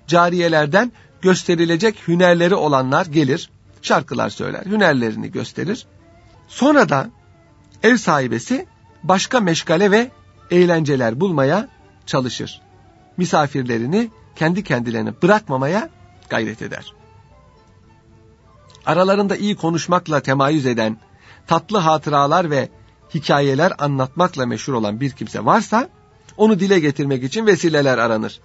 cariyelerden 0.07 0.91
gösterilecek 1.21 2.07
hünerleri 2.07 2.55
olanlar 2.55 3.05
gelir, 3.05 3.49
şarkılar 3.81 4.29
söyler, 4.29 4.65
hünerlerini 4.65 5.31
gösterir. 5.31 5.85
Sonra 6.47 6.89
da 6.89 7.09
ev 7.83 7.97
sahibesi 7.97 8.65
başka 9.03 9.39
meşgale 9.39 9.91
ve 9.91 10.11
eğlenceler 10.51 11.19
bulmaya 11.19 11.67
çalışır. 12.05 12.61
Misafirlerini 13.17 14.09
kendi 14.35 14.63
kendilerine 14.63 15.13
bırakmamaya 15.21 15.89
gayret 16.29 16.61
eder. 16.61 16.93
Aralarında 18.85 19.35
iyi 19.35 19.55
konuşmakla 19.55 20.19
temayüz 20.19 20.65
eden, 20.65 20.97
tatlı 21.47 21.77
hatıralar 21.77 22.49
ve 22.49 22.69
hikayeler 23.13 23.73
anlatmakla 23.79 24.45
meşhur 24.45 24.73
olan 24.73 24.99
bir 24.99 25.11
kimse 25.11 25.45
varsa, 25.45 25.89
onu 26.37 26.59
dile 26.59 26.79
getirmek 26.79 27.23
için 27.23 27.45
vesileler 27.45 27.97
aranır. 27.97 28.39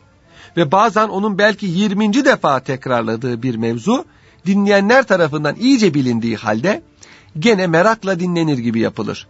Ve 0.56 0.72
bazen 0.72 1.08
onun 1.08 1.38
belki 1.38 1.66
20. 1.66 2.24
defa 2.24 2.60
tekrarladığı 2.60 3.42
bir 3.42 3.54
mevzu, 3.54 4.04
dinleyenler 4.46 5.06
tarafından 5.06 5.56
iyice 5.56 5.94
bilindiği 5.94 6.36
halde, 6.36 6.82
gene 7.38 7.66
merakla 7.66 8.20
dinlenir 8.20 8.58
gibi 8.58 8.80
yapılır. 8.80 9.26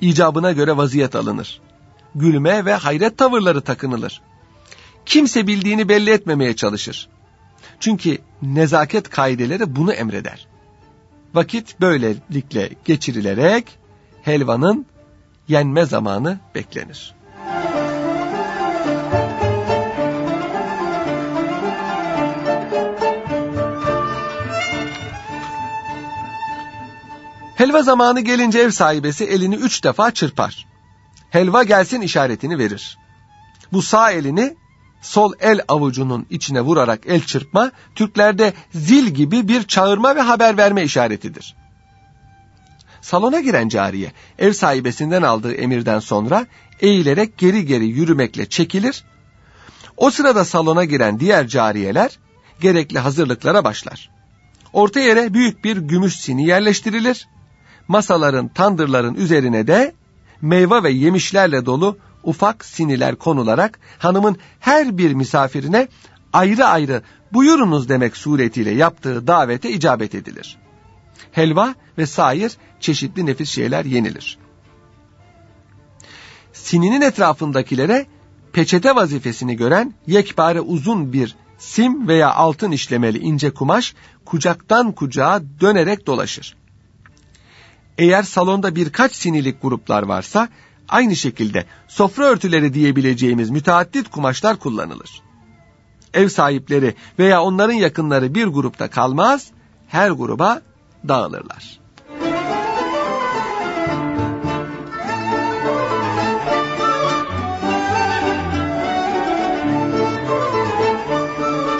İcabına 0.00 0.52
göre 0.52 0.76
vaziyet 0.76 1.16
alınır. 1.16 1.60
Gülme 2.14 2.64
ve 2.64 2.74
hayret 2.74 3.18
tavırları 3.18 3.60
takınılır. 3.60 4.22
Kimse 5.06 5.46
bildiğini 5.46 5.88
belli 5.88 6.10
etmemeye 6.10 6.56
çalışır. 6.56 7.08
Çünkü 7.80 8.18
nezaket 8.42 9.10
kaideleri 9.10 9.76
bunu 9.76 9.92
emreder. 9.92 10.46
Vakit 11.34 11.80
böylelikle 11.80 12.70
geçirilerek 12.84 13.78
helvanın 14.22 14.86
yenme 15.48 15.84
zamanı 15.86 16.38
beklenir. 16.54 17.14
Helva 27.66 27.82
zamanı 27.82 28.20
gelince 28.20 28.58
ev 28.58 28.70
sahibesi 28.70 29.24
elini 29.24 29.54
üç 29.54 29.84
defa 29.84 30.10
çırpar. 30.10 30.66
Helva 31.30 31.62
gelsin 31.62 32.00
işaretini 32.00 32.58
verir. 32.58 32.98
Bu 33.72 33.82
sağ 33.82 34.10
elini 34.10 34.56
sol 35.02 35.32
el 35.40 35.60
avucunun 35.68 36.26
içine 36.30 36.60
vurarak 36.60 37.00
el 37.06 37.22
çırpma, 37.22 37.72
Türklerde 37.94 38.52
zil 38.74 39.06
gibi 39.06 39.48
bir 39.48 39.62
çağırma 39.62 40.16
ve 40.16 40.20
haber 40.20 40.56
verme 40.56 40.82
işaretidir. 40.82 41.56
Salona 43.00 43.40
giren 43.40 43.68
cariye, 43.68 44.12
ev 44.38 44.52
sahibesinden 44.52 45.22
aldığı 45.22 45.54
emirden 45.54 45.98
sonra 45.98 46.46
eğilerek 46.80 47.38
geri 47.38 47.66
geri 47.66 47.86
yürümekle 47.86 48.48
çekilir. 48.48 49.04
O 49.96 50.10
sırada 50.10 50.44
salona 50.44 50.84
giren 50.84 51.20
diğer 51.20 51.46
cariyeler 51.46 52.18
gerekli 52.60 52.98
hazırlıklara 52.98 53.64
başlar. 53.64 54.10
Orta 54.72 55.00
yere 55.00 55.34
büyük 55.34 55.64
bir 55.64 55.76
gümüş 55.76 56.16
sini 56.16 56.46
yerleştirilir. 56.46 57.26
Masaların, 57.88 58.48
tandırların 58.48 59.14
üzerine 59.14 59.66
de 59.66 59.94
meyve 60.42 60.82
ve 60.82 60.90
yemişlerle 60.90 61.66
dolu 61.66 61.98
ufak 62.22 62.64
siniler 62.64 63.16
konularak 63.16 63.78
hanımın 63.98 64.36
her 64.60 64.98
bir 64.98 65.12
misafirine 65.12 65.88
ayrı 66.32 66.66
ayrı 66.66 67.02
buyurunuz 67.32 67.88
demek 67.88 68.16
suretiyle 68.16 68.70
yaptığı 68.70 69.26
davete 69.26 69.70
icabet 69.70 70.14
edilir. 70.14 70.58
Helva 71.32 71.74
ve 71.98 72.06
sair 72.06 72.56
çeşitli 72.80 73.26
nefis 73.26 73.50
şeyler 73.50 73.84
yenilir. 73.84 74.38
Sininin 76.52 77.00
etrafındakilere 77.00 78.06
peçete 78.52 78.94
vazifesini 78.94 79.56
gören 79.56 79.94
yekpare 80.06 80.60
uzun 80.60 81.12
bir 81.12 81.36
sim 81.58 82.08
veya 82.08 82.34
altın 82.34 82.70
işlemeli 82.70 83.18
ince 83.18 83.50
kumaş 83.50 83.94
kucaktan 84.24 84.92
kucağa 84.92 85.42
dönerek 85.60 86.06
dolaşır. 86.06 86.56
Eğer 87.98 88.22
salonda 88.22 88.76
birkaç 88.76 89.14
sinilik 89.14 89.62
gruplar 89.62 90.02
varsa 90.02 90.48
aynı 90.88 91.16
şekilde 91.16 91.66
sofra 91.88 92.24
örtüleri 92.24 92.74
diyebileceğimiz 92.74 93.50
müteaddit 93.50 94.10
kumaşlar 94.10 94.56
kullanılır. 94.56 95.22
Ev 96.14 96.28
sahipleri 96.28 96.94
veya 97.18 97.42
onların 97.42 97.74
yakınları 97.74 98.34
bir 98.34 98.46
grupta 98.46 98.90
kalmaz, 98.90 99.46
her 99.88 100.10
gruba 100.10 100.62
dağılırlar. 101.08 101.80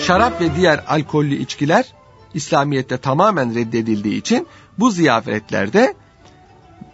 Şarap 0.00 0.40
ve 0.40 0.56
diğer 0.56 0.84
alkollü 0.88 1.34
içkiler 1.34 1.92
İslamiyet'te 2.34 2.98
tamamen 2.98 3.54
reddedildiği 3.54 4.18
için 4.18 4.46
bu 4.78 4.90
ziyafetlerde 4.90 5.94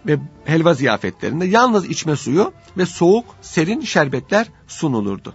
ve 0.06 0.18
helva 0.44 0.74
ziyafetlerinde 0.74 1.44
yalnız 1.44 1.86
içme 1.86 2.16
suyu 2.16 2.52
ve 2.76 2.86
soğuk, 2.86 3.24
serin 3.42 3.80
şerbetler 3.80 4.46
sunulurdu. 4.68 5.34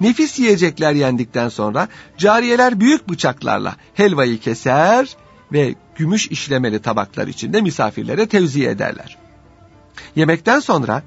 Nefis 0.00 0.38
yiyecekler 0.38 0.92
yendikten 0.92 1.48
sonra 1.48 1.88
cariyeler 2.18 2.80
büyük 2.80 3.08
bıçaklarla 3.08 3.76
helvayı 3.94 4.40
keser 4.40 5.16
ve 5.52 5.74
gümüş 5.96 6.26
işlemeli 6.26 6.82
tabaklar 6.82 7.26
içinde 7.26 7.60
misafirlere 7.60 8.26
tevzi 8.26 8.66
ederler. 8.66 9.18
Yemekten 10.16 10.60
sonra 10.60 11.02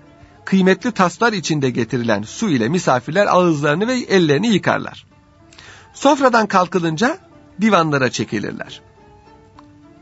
kıymetli 0.46 0.92
taslar 0.92 1.34
içinde 1.34 1.70
getirilen 1.70 2.22
su 2.22 2.50
ile 2.50 2.70
misafirler 2.70 3.28
ağızlarını 3.28 3.88
ve 3.88 3.94
ellerini 3.94 4.48
yıkarlar. 4.48 5.06
Sofradan 5.94 6.48
kalkılınca 6.48 7.18
divanlara 7.62 8.12
çekilirler. 8.12 8.82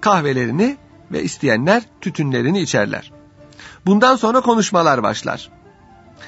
Kahvelerini 0.02 0.78
ve 1.12 1.24
isteyenler 1.24 1.84
tütünlerini 2.02 2.62
içerler. 2.62 3.12
Bundan 3.86 4.15
sonra 4.15 4.41
konuşmalar 4.41 5.04
başlar. 5.04 5.50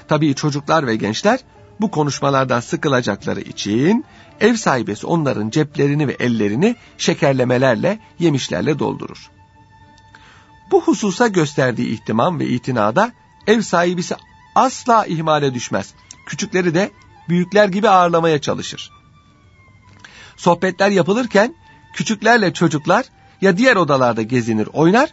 Tabii 0.07 0.35
çocuklar 0.35 0.87
ve 0.87 0.95
gençler 0.95 1.39
bu 1.81 1.91
konuşmalardan 1.91 2.59
sıkılacakları 2.59 3.41
için 3.41 4.05
ev 4.39 4.55
sahibesi 4.55 5.07
onların 5.07 5.49
ceplerini 5.49 6.07
ve 6.07 6.15
ellerini 6.19 6.75
şekerlemelerle, 6.97 7.99
yemişlerle 8.19 8.79
doldurur. 8.79 9.29
Bu 10.71 10.81
hususa 10.81 11.27
gösterdiği 11.27 11.87
ihtimam 11.87 12.39
ve 12.39 12.47
itinada 12.47 13.11
ev 13.47 13.61
sahibisi 13.61 14.15
asla 14.55 15.05
ihmale 15.05 15.53
düşmez. 15.53 15.93
Küçükleri 16.25 16.73
de 16.73 16.91
büyükler 17.29 17.69
gibi 17.69 17.89
ağırlamaya 17.89 18.41
çalışır. 18.41 18.91
Sohbetler 20.37 20.89
yapılırken 20.89 21.55
küçüklerle 21.93 22.53
çocuklar 22.53 23.05
ya 23.41 23.57
diğer 23.57 23.75
odalarda 23.75 24.21
gezinir 24.21 24.67
oynar 24.73 25.09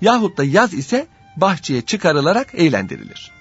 yahut 0.00 0.36
da 0.36 0.44
yaz 0.44 0.74
ise 0.74 1.06
bahçeye 1.36 1.82
çıkarılarak 1.82 2.54
eğlendirilir. 2.54 3.32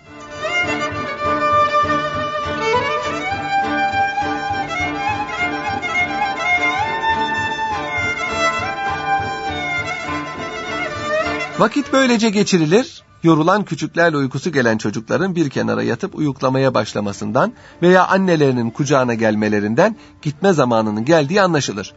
Vakit 11.60 11.94
böylece 11.94 12.30
geçirilir, 12.30 13.04
yorulan 13.24 13.66
küçüklerle 13.66 14.18
uykusu 14.18 14.52
gelen 14.52 14.78
çocukların 14.78 15.36
bir 15.36 15.50
kenara 15.50 15.84
yatıp 15.84 16.16
uyuklamaya 16.16 16.74
başlamasından 16.74 17.54
veya 17.82 18.08
annelerinin 18.08 18.70
kucağına 18.70 19.14
gelmelerinden 19.14 19.96
gitme 20.22 20.54
zamanının 20.54 21.06
geldiği 21.06 21.42
anlaşılır. 21.42 21.94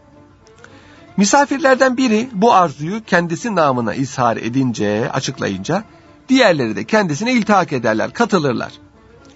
Misafirlerden 1.17 1.97
biri 1.97 2.29
bu 2.33 2.53
arzuyu 2.53 3.05
kendisi 3.05 3.55
namına 3.55 3.95
izhar 3.95 4.37
edince, 4.37 5.11
açıklayınca 5.13 5.85
diğerleri 6.29 6.77
de 6.77 6.85
kendisine 6.85 7.33
iltihak 7.33 7.73
ederler, 7.73 8.13
katılırlar. 8.13 8.73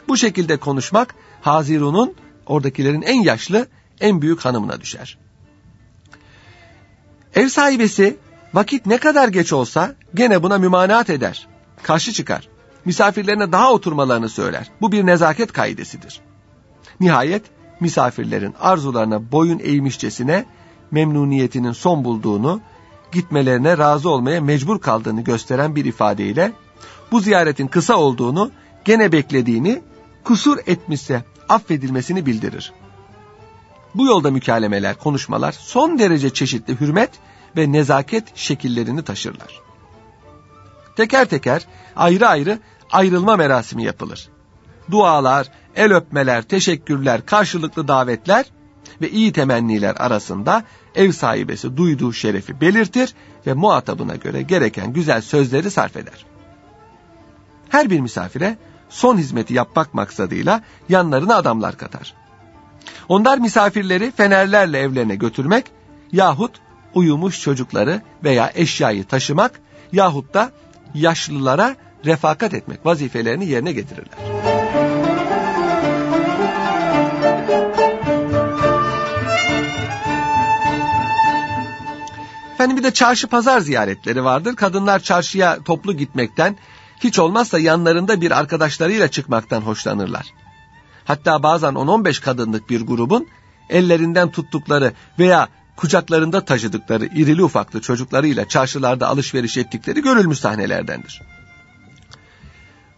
Bu 0.08 0.16
şekilde 0.16 0.56
konuşmak 0.56 1.14
Hazirun'un 1.40 2.14
oradakilerin 2.46 3.02
en 3.02 3.22
yaşlı, 3.22 3.66
en 4.00 4.22
büyük 4.22 4.44
hanımına 4.44 4.80
düşer. 4.80 5.18
Ev 7.34 7.48
sahibesi 7.48 8.16
vakit 8.54 8.86
ne 8.86 8.98
kadar 8.98 9.28
geç 9.28 9.52
olsa 9.52 9.94
gene 10.14 10.42
buna 10.42 10.58
mümanaat 10.58 11.10
eder, 11.10 11.48
karşı 11.82 12.12
çıkar. 12.12 12.48
Misafirlerine 12.84 13.52
daha 13.52 13.72
oturmalarını 13.72 14.28
söyler. 14.28 14.70
Bu 14.80 14.92
bir 14.92 15.06
nezaket 15.06 15.52
kaidesidir. 15.52 16.20
Nihayet 17.00 17.42
misafirlerin 17.80 18.54
arzularına 18.60 19.32
boyun 19.32 19.58
eğmişçesine 19.58 20.44
memnuniyetinin 20.90 21.72
son 21.72 22.05
bulduğunu, 22.05 22.61
gitmelerine 23.12 23.79
razı 23.79 24.11
olmaya 24.11 24.40
mecbur 24.40 24.81
kaldığını 24.81 25.20
gösteren 25.20 25.77
bir 25.77 25.85
ifadeyle 25.85 26.53
bu 27.12 27.20
ziyaretin 27.20 27.66
kısa 27.66 27.96
olduğunu, 27.96 28.51
gene 28.85 29.12
beklediğini, 29.12 29.83
kusur 30.24 30.59
etmişse 30.66 31.24
affedilmesini 31.48 32.27
bildirir. 32.27 32.72
Bu 33.94 34.07
yolda 34.07 34.31
mükalemeler, 34.31 34.98
konuşmalar 34.98 35.53
son 35.53 35.98
derece 35.98 36.31
çeşitli 36.31 36.81
hürmet 36.81 37.11
ve 37.57 37.72
nezaket 37.72 38.37
şekillerini 38.37 39.03
taşırlar. 39.03 39.61
Teker 40.96 41.29
teker, 41.29 41.66
ayrı 41.96 42.29
ayrı 42.29 42.59
ayrılma 42.92 43.37
merasimi 43.37 43.85
yapılır. 43.85 44.29
Dualar, 44.90 45.51
el 45.77 45.92
öpmeler, 45.92 46.42
teşekkürler, 46.42 47.27
karşılıklı 47.27 47.88
davetler 47.88 48.46
ve 49.00 49.11
iyi 49.11 49.32
temenniler 49.32 49.94
arasında 49.98 50.64
ev 50.94 51.12
sahibesi 51.12 51.76
duyduğu 51.76 52.12
şerefi 52.12 52.61
belirtir 52.61 53.14
ve 53.46 53.54
muhatabına 53.54 54.16
göre 54.16 54.42
gereken 54.42 54.92
güzel 54.92 55.20
sözleri 55.20 55.70
sarf 55.70 55.96
eder. 55.96 56.26
Her 57.68 57.90
bir 57.90 58.00
misafire 58.00 58.56
son 58.88 59.16
hizmeti 59.16 59.54
yapmak 59.54 59.94
maksadıyla 59.94 60.62
yanlarına 60.88 61.37
adamlar 61.37 61.76
katar. 61.76 62.14
Onlar 63.08 63.38
misafirleri 63.38 64.11
fenerlerle 64.11 64.78
evlerine 64.78 65.16
götürmek 65.16 65.64
yahut 66.12 66.61
uyumuş 66.94 67.42
çocukları 67.42 68.02
veya 68.24 68.52
eşyayı 68.54 69.04
taşımak 69.04 69.61
yahut 69.92 70.34
da 70.34 70.50
yaşlılara 70.94 71.76
refakat 72.06 72.54
etmek 72.54 72.87
vazifelerini 72.87 73.46
yerine 73.46 73.72
getirirler. 73.72 74.57
Efendim 82.58 82.76
bir 82.76 82.82
de 82.82 82.90
çarşı 82.90 83.26
pazar 83.26 83.60
ziyaretleri 83.60 84.24
vardır. 84.24 84.56
Kadınlar 84.56 85.00
çarşıya 85.00 85.62
toplu 85.62 85.96
gitmekten, 85.96 86.56
hiç 87.00 87.18
olmazsa 87.18 87.58
yanlarında 87.58 88.20
bir 88.20 88.38
arkadaşlarıyla 88.38 89.08
çıkmaktan 89.08 89.60
hoşlanırlar. 89.60 90.26
Hatta 91.04 91.42
bazen 91.42 91.72
10-15 91.72 92.22
kadınlık 92.22 92.70
bir 92.70 92.80
grubun 92.80 93.28
ellerinden 93.70 94.30
tuttukları 94.30 94.92
veya 95.18 95.48
kucaklarında 95.76 96.44
taşıdıkları 96.44 97.06
irili 97.06 97.44
ufaklı 97.44 97.80
çocuklarıyla 97.80 98.48
çarşılarda 98.48 99.08
alışveriş 99.08 99.56
ettikleri 99.56 100.02
görülmüş 100.02 100.38
sahnelerdendir. 100.38 101.22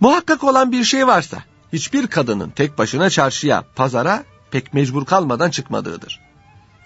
Muhakkak 0.01 0.45
olan 0.45 0.73
bir 0.73 0.85
şey 0.85 1.07
varsa 1.07 1.39
hiçbir 1.73 2.07
kadının 2.07 2.51
tek 2.51 2.79
başına 2.79 3.11
çarşıya, 3.11 3.65
pazara 3.77 4.25
pek 4.51 4.75
mecbur 4.75 5.05
kalmadan 5.05 5.51
çıkmadığıdır. 5.51 6.21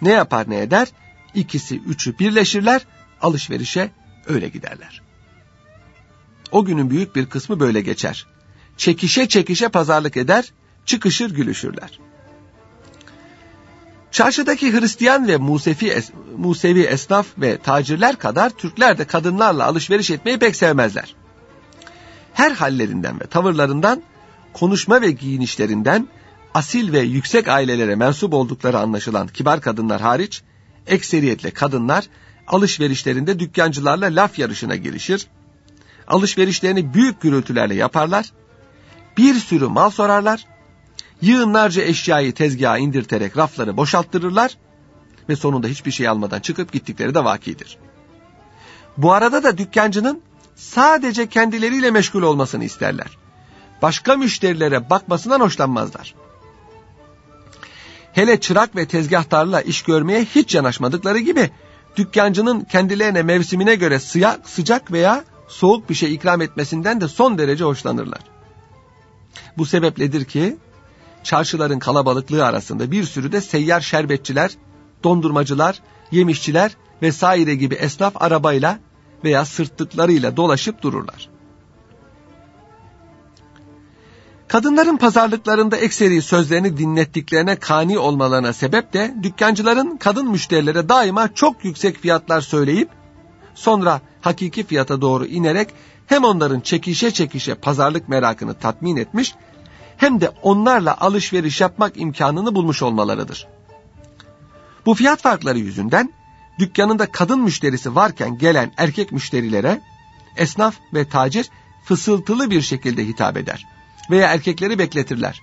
Ne 0.03 0.11
yapar 0.11 0.51
ne 0.51 0.61
eder? 0.61 0.89
İkisi 1.35 1.81
üçü 1.81 2.19
birleşirler, 2.19 2.87
alışverişe 3.21 3.91
öyle 4.27 4.49
giderler. 4.49 5.03
O 6.53 6.65
günün 6.65 6.91
büyük 6.91 7.17
bir 7.17 7.27
kısmı 7.27 7.61
böyle 7.61 7.81
geçer. 7.81 8.27
Çekişe 8.77 9.29
çekişe 9.29 9.69
pazarlık 9.69 10.17
eder, 10.17 10.53
çıkışır 10.87 11.31
gülüşürler. 11.31 12.01
Çarşıdaki 14.11 14.73
Hristiyan 14.73 15.29
ve 15.29 15.37
Musefi, 15.37 15.91
es, 15.91 16.11
Musevi 16.37 16.83
esnaf 16.83 17.27
ve 17.39 17.59
tacirler 17.59 18.17
kadar 18.17 18.51
Türkler 18.51 18.99
de 18.99 19.05
kadınlarla 19.05 19.65
alışveriş 19.65 20.11
etmeyi 20.11 20.39
pek 20.39 20.57
sevmezler. 20.57 21.15
Her 22.33 22.51
hallerinden 22.51 23.21
ve 23.21 23.27
tavırlarından, 23.27 24.03
konuşma 24.53 25.01
ve 25.03 25.11
giyinişlerinden, 25.11 26.09
asil 26.55 26.93
ve 26.93 27.01
yüksek 27.01 27.49
ailelere 27.49 27.95
mensup 27.95 28.35
oldukları 28.35 28.79
anlaşılan 28.79 29.29
kibar 29.29 29.61
kadınlar 29.61 30.01
hariç, 30.01 30.43
ekseriyetle 30.87 31.51
kadınlar 31.51 32.05
alışverişlerinde 32.49 33.39
dükkancılarla 33.39 34.07
laf 34.07 34.39
yarışına 34.39 34.77
girişir, 34.77 35.27
alışverişlerini 36.09 36.95
büyük 36.95 37.21
gürültülerle 37.21 37.75
yaparlar, 37.75 38.33
bir 39.17 39.35
sürü 39.35 39.67
mal 39.67 39.91
sorarlar, 39.91 40.47
yığınlarca 41.23 41.83
eşyayı 41.83 42.35
tezgaha 42.35 42.79
indirterek 42.79 43.37
rafları 43.37 43.77
boşalttırırlar 43.77 44.57
ve 45.29 45.37
sonunda 45.37 45.67
hiçbir 45.67 45.91
şey 45.91 46.09
almadan 46.09 46.41
çıkıp 46.41 46.73
gittikleri 46.73 47.15
de 47.15 47.25
vakidir. 47.25 47.79
Bu 48.97 49.13
arada 49.13 49.43
da 49.43 49.59
dükkancının 49.59 50.23
sadece 50.55 51.27
kendileriyle 51.27 51.91
meşgul 51.91 52.23
olmasını 52.23 52.65
isterler. 52.65 53.19
Başka 53.83 54.17
müşterilere 54.17 54.91
bakmasından 54.91 55.41
hoşlanmazlar. 55.41 56.15
Hele 58.15 58.41
çırak 58.41 58.77
ve 58.77 58.87
tezgahtarla 58.87 59.61
iş 59.61 59.83
görmeye 59.83 60.25
hiç 60.25 60.55
yanaşmadıkları 60.55 61.19
gibi 61.19 61.51
dükkancının 61.97 62.61
kendilerine 62.61 63.23
mevsimine 63.23 63.75
göre 63.75 63.99
sıcak, 63.99 64.49
sıcak 64.49 64.93
veya 64.93 65.25
soğuk 65.49 65.91
bir 65.91 65.95
şey 65.95 66.15
ikram 66.15 66.41
etmesinden 66.41 67.01
de 67.01 67.09
son 67.09 67.39
derece 67.39 67.65
hoşlanırlar. 67.65 68.21
Bu 69.59 69.67
sebepledir 69.67 70.25
ki 70.25 70.57
çarşıların 71.23 71.79
kalabalıklığı 71.79 72.47
arasında 72.47 72.91
bir 72.91 73.05
sürü 73.05 73.33
de 73.33 73.41
seyyar 73.41 73.81
şerbetçiler, 73.81 74.51
dondurmacılar, 75.05 75.81
yemişçiler 76.11 76.77
vesaire 77.03 77.55
gibi 77.55 77.75
esnaf 77.75 78.23
arabayla 78.23 78.79
veya 79.25 79.45
sırtlıklarıyla 79.45 80.37
dolaşıp 80.37 80.83
dururlar. 80.83 81.34
Kadınların 84.49 84.97
pazarlıklarında 84.97 85.77
ekseri 85.77 86.23
sözlerini 86.23 86.79
dinlettiklerine 86.79 87.57
kani 87.57 87.99
olmalarına 87.99 88.53
sebep 88.53 88.93
de 88.93 89.15
dükkancıların 89.23 89.97
kadın 89.97 90.31
müşterilere 90.31 90.89
daima 90.89 91.35
çok 91.35 91.65
yüksek 91.65 91.99
fiyatlar 91.99 92.41
söyleyip 92.41 92.89
sonra 93.55 94.01
hakiki 94.21 94.67
fiyata 94.67 95.01
doğru 95.01 95.27
inerek 95.27 95.69
hem 96.07 96.25
onların 96.25 96.61
çekişe 96.61 97.11
çekişe 97.11 97.55
pazarlık 97.55 98.09
merakını 98.09 98.55
tatmin 98.55 98.97
etmiş 98.97 99.35
hem 99.97 100.21
de 100.21 100.31
onlarla 100.43 101.01
alışveriş 101.01 101.61
yapmak 101.61 102.01
imkanını 102.01 102.55
bulmuş 102.55 102.83
olmalarıdır. 102.83 103.47
Bu 104.87 104.95
fiyat 104.95 105.23
farkları 105.23 105.59
yüzünden 105.59 106.13
dükkanında 106.59 107.13
kadın 107.13 107.41
müşterisi 107.41 107.95
varken 107.95 108.39
gelen 108.39 108.73
erkek 108.77 109.13
müşterilere 109.13 109.81
esnaf 110.37 110.75
ve 110.95 111.09
tacir 111.09 111.51
fısıltılı 111.85 112.51
bir 112.51 112.63
şekilde 112.63 113.07
hitap 113.07 113.37
eder 113.37 113.74
veya 114.11 114.33
erkekleri 114.33 114.79
bekletirler. 114.79 115.41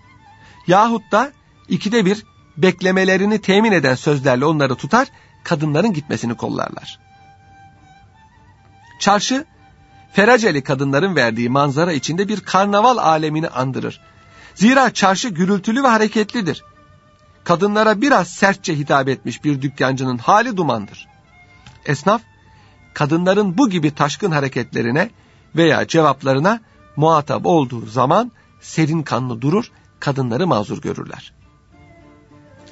Yahut 0.67 1.11
da 1.11 1.31
ikide 1.69 2.05
bir 2.05 2.23
beklemelerini 2.57 3.41
temin 3.41 3.71
eden 3.71 3.95
sözlerle 3.95 4.45
onları 4.45 4.75
tutar, 4.75 5.07
kadınların 5.43 5.93
gitmesini 5.93 6.35
kollarlar. 6.37 6.99
Çarşı, 8.99 9.45
Feraceli 10.13 10.63
kadınların 10.63 11.15
verdiği 11.15 11.49
manzara 11.49 11.93
içinde 11.93 12.27
bir 12.27 12.39
karnaval 12.39 12.97
alemini 12.97 13.47
andırır. 13.47 14.01
Zira 14.55 14.93
çarşı 14.93 15.29
gürültülü 15.29 15.83
ve 15.83 15.87
hareketlidir. 15.87 16.63
Kadınlara 17.43 18.01
biraz 18.01 18.27
sertçe 18.27 18.77
hitap 18.77 19.07
etmiş 19.07 19.43
bir 19.43 19.61
dükkancının 19.61 20.17
hali 20.17 20.57
dumandır. 20.57 21.07
Esnaf, 21.85 22.21
kadınların 22.93 23.57
bu 23.57 23.69
gibi 23.69 23.95
taşkın 23.95 24.31
hareketlerine 24.31 25.09
veya 25.55 25.87
cevaplarına 25.87 26.59
muhatap 26.95 27.45
olduğu 27.45 27.85
zaman 27.85 28.31
serin 28.61 29.03
kanlı 29.03 29.41
durur, 29.41 29.71
kadınları 29.99 30.47
mazur 30.47 30.81
görürler. 30.81 31.33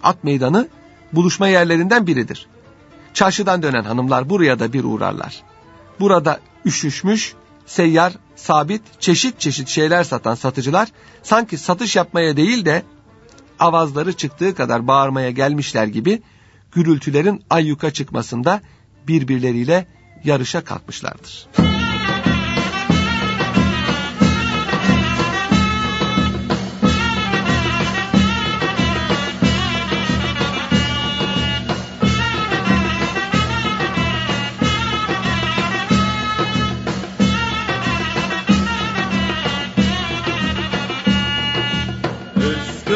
At 0.04 0.24
meydanı 0.24 0.68
buluşma 1.14 1.48
yerlerinden 1.48 2.08
biridir. 2.08 2.48
Çarşıdan 3.14 3.64
dönen 3.64 3.84
hanımlar 3.84 4.30
buraya 4.30 4.60
da 4.60 4.74
bir 4.74 4.84
uğrarlar. 4.84 5.44
Burada 6.00 6.40
üşüşmüş, 6.66 7.34
seyyar, 7.66 8.14
sabit, 8.36 8.82
çeşit 9.00 9.40
çeşit 9.40 9.68
şeyler 9.68 10.04
satan 10.04 10.36
satıcılar 10.36 10.90
sanki 11.24 11.58
satış 11.58 11.96
yapmaya 11.96 12.38
değil 12.38 12.66
de 12.66 12.84
avazları 13.60 14.14
çıktığı 14.14 14.56
kadar 14.56 14.88
bağırmaya 14.88 15.32
gelmişler 15.32 15.88
gibi 15.88 16.22
gürültülerin 16.72 17.44
ayyuka 17.50 17.92
çıkmasında 17.94 18.62
birbirleriyle 19.08 19.88
yarışa 20.24 20.64
kalkmışlardır. 20.64 21.48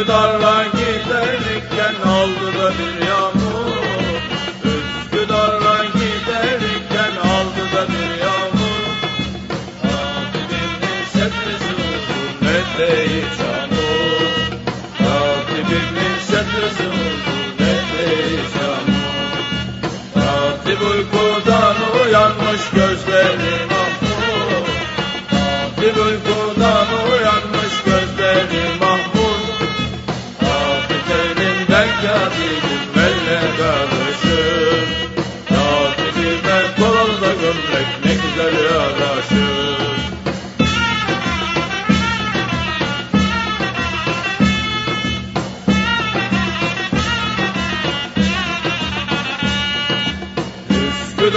Üsküdar'la 0.03 0.65
giderken 0.65 1.95
aldı 2.09 2.59
da 2.59 2.71
bir 2.71 3.07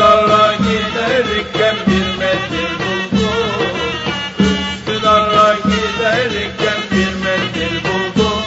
Üsküdar'a 0.07 0.55
giderken 0.55 1.77
bir 1.87 2.19
mendil 2.19 2.73
buldum 2.79 3.77
Üsküdar'a 4.39 5.55
giderken 5.55 6.81
bir 6.93 7.13
mendil 7.25 7.85
buldum 7.85 8.43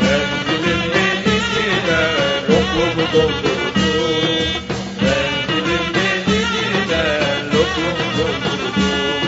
Mendilimin 0.00 1.20
içine 1.36 2.00
lokumu 2.48 3.06
doldurdum 3.12 4.62
Mendilimin 5.02 6.24
içine 6.40 7.04
lokumu 7.52 8.06
doldurdum 8.18 9.20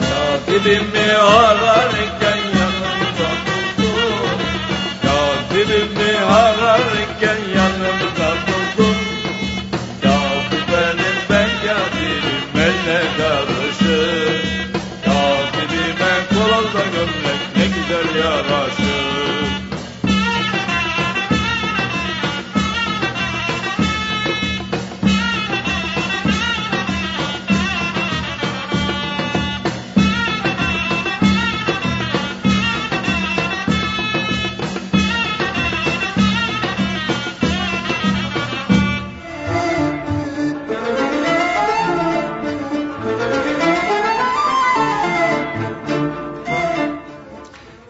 Katibimi 0.00 1.12
ararken 1.16 2.40
yanımda 2.58 3.30
buldum 3.46 4.40
Katibimi 5.02 6.24
ararken 6.24 7.51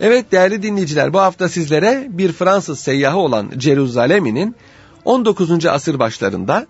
Evet 0.02 0.32
değerli 0.32 0.62
dinleyiciler 0.62 1.12
bu 1.12 1.20
hafta 1.20 1.48
sizlere 1.48 2.06
bir 2.10 2.32
Fransız 2.32 2.80
seyyahı 2.80 3.18
olan 3.18 3.50
Ceruzalemi'nin 3.56 4.56
19. 5.04 5.66
asır 5.66 5.98
başlarında 5.98 6.66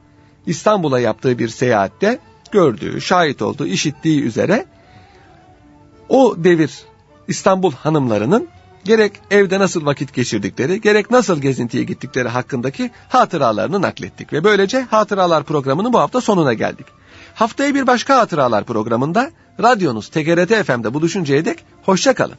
İstanbul'a 0.47 1.01
yaptığı 1.01 1.39
bir 1.39 1.49
seyahatte 1.49 2.19
gördüğü, 2.51 3.01
şahit 3.01 3.43
olduğu, 3.43 3.67
işittiği 3.67 4.23
üzere 4.23 4.67
o 6.09 6.35
devir 6.39 6.71
İstanbul 7.29 7.73
hanımlarının 7.73 8.49
gerek 8.85 9.13
evde 9.31 9.59
nasıl 9.59 9.87
vakit 9.87 10.15
geçirdikleri, 10.15 10.81
gerek 10.81 11.11
nasıl 11.11 11.41
gezintiye 11.41 11.85
gittikleri 11.85 12.29
hakkındaki 12.29 12.91
hatıralarını 13.09 13.83
naklettik. 13.83 14.33
Ve 14.33 14.45
böylece 14.45 14.81
Hatıralar 14.81 15.45
programının 15.45 15.93
bu 15.93 15.99
hafta 15.99 16.21
sonuna 16.21 16.53
geldik. 16.53 16.87
Haftaya 17.35 17.75
bir 17.75 17.87
başka 17.87 18.19
Hatıralar 18.19 18.65
programında 18.65 19.31
radyonuz 19.63 20.09
TGRT 20.09 20.67
FM'de 20.67 20.95
buluşuncaya 20.95 21.45
dek 21.45 21.65
hoşçakalın. 21.83 22.37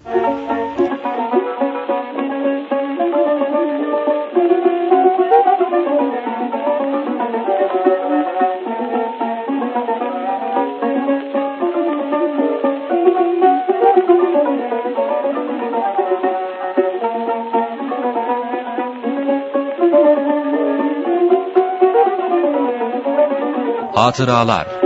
Hatıralar 24.04 24.83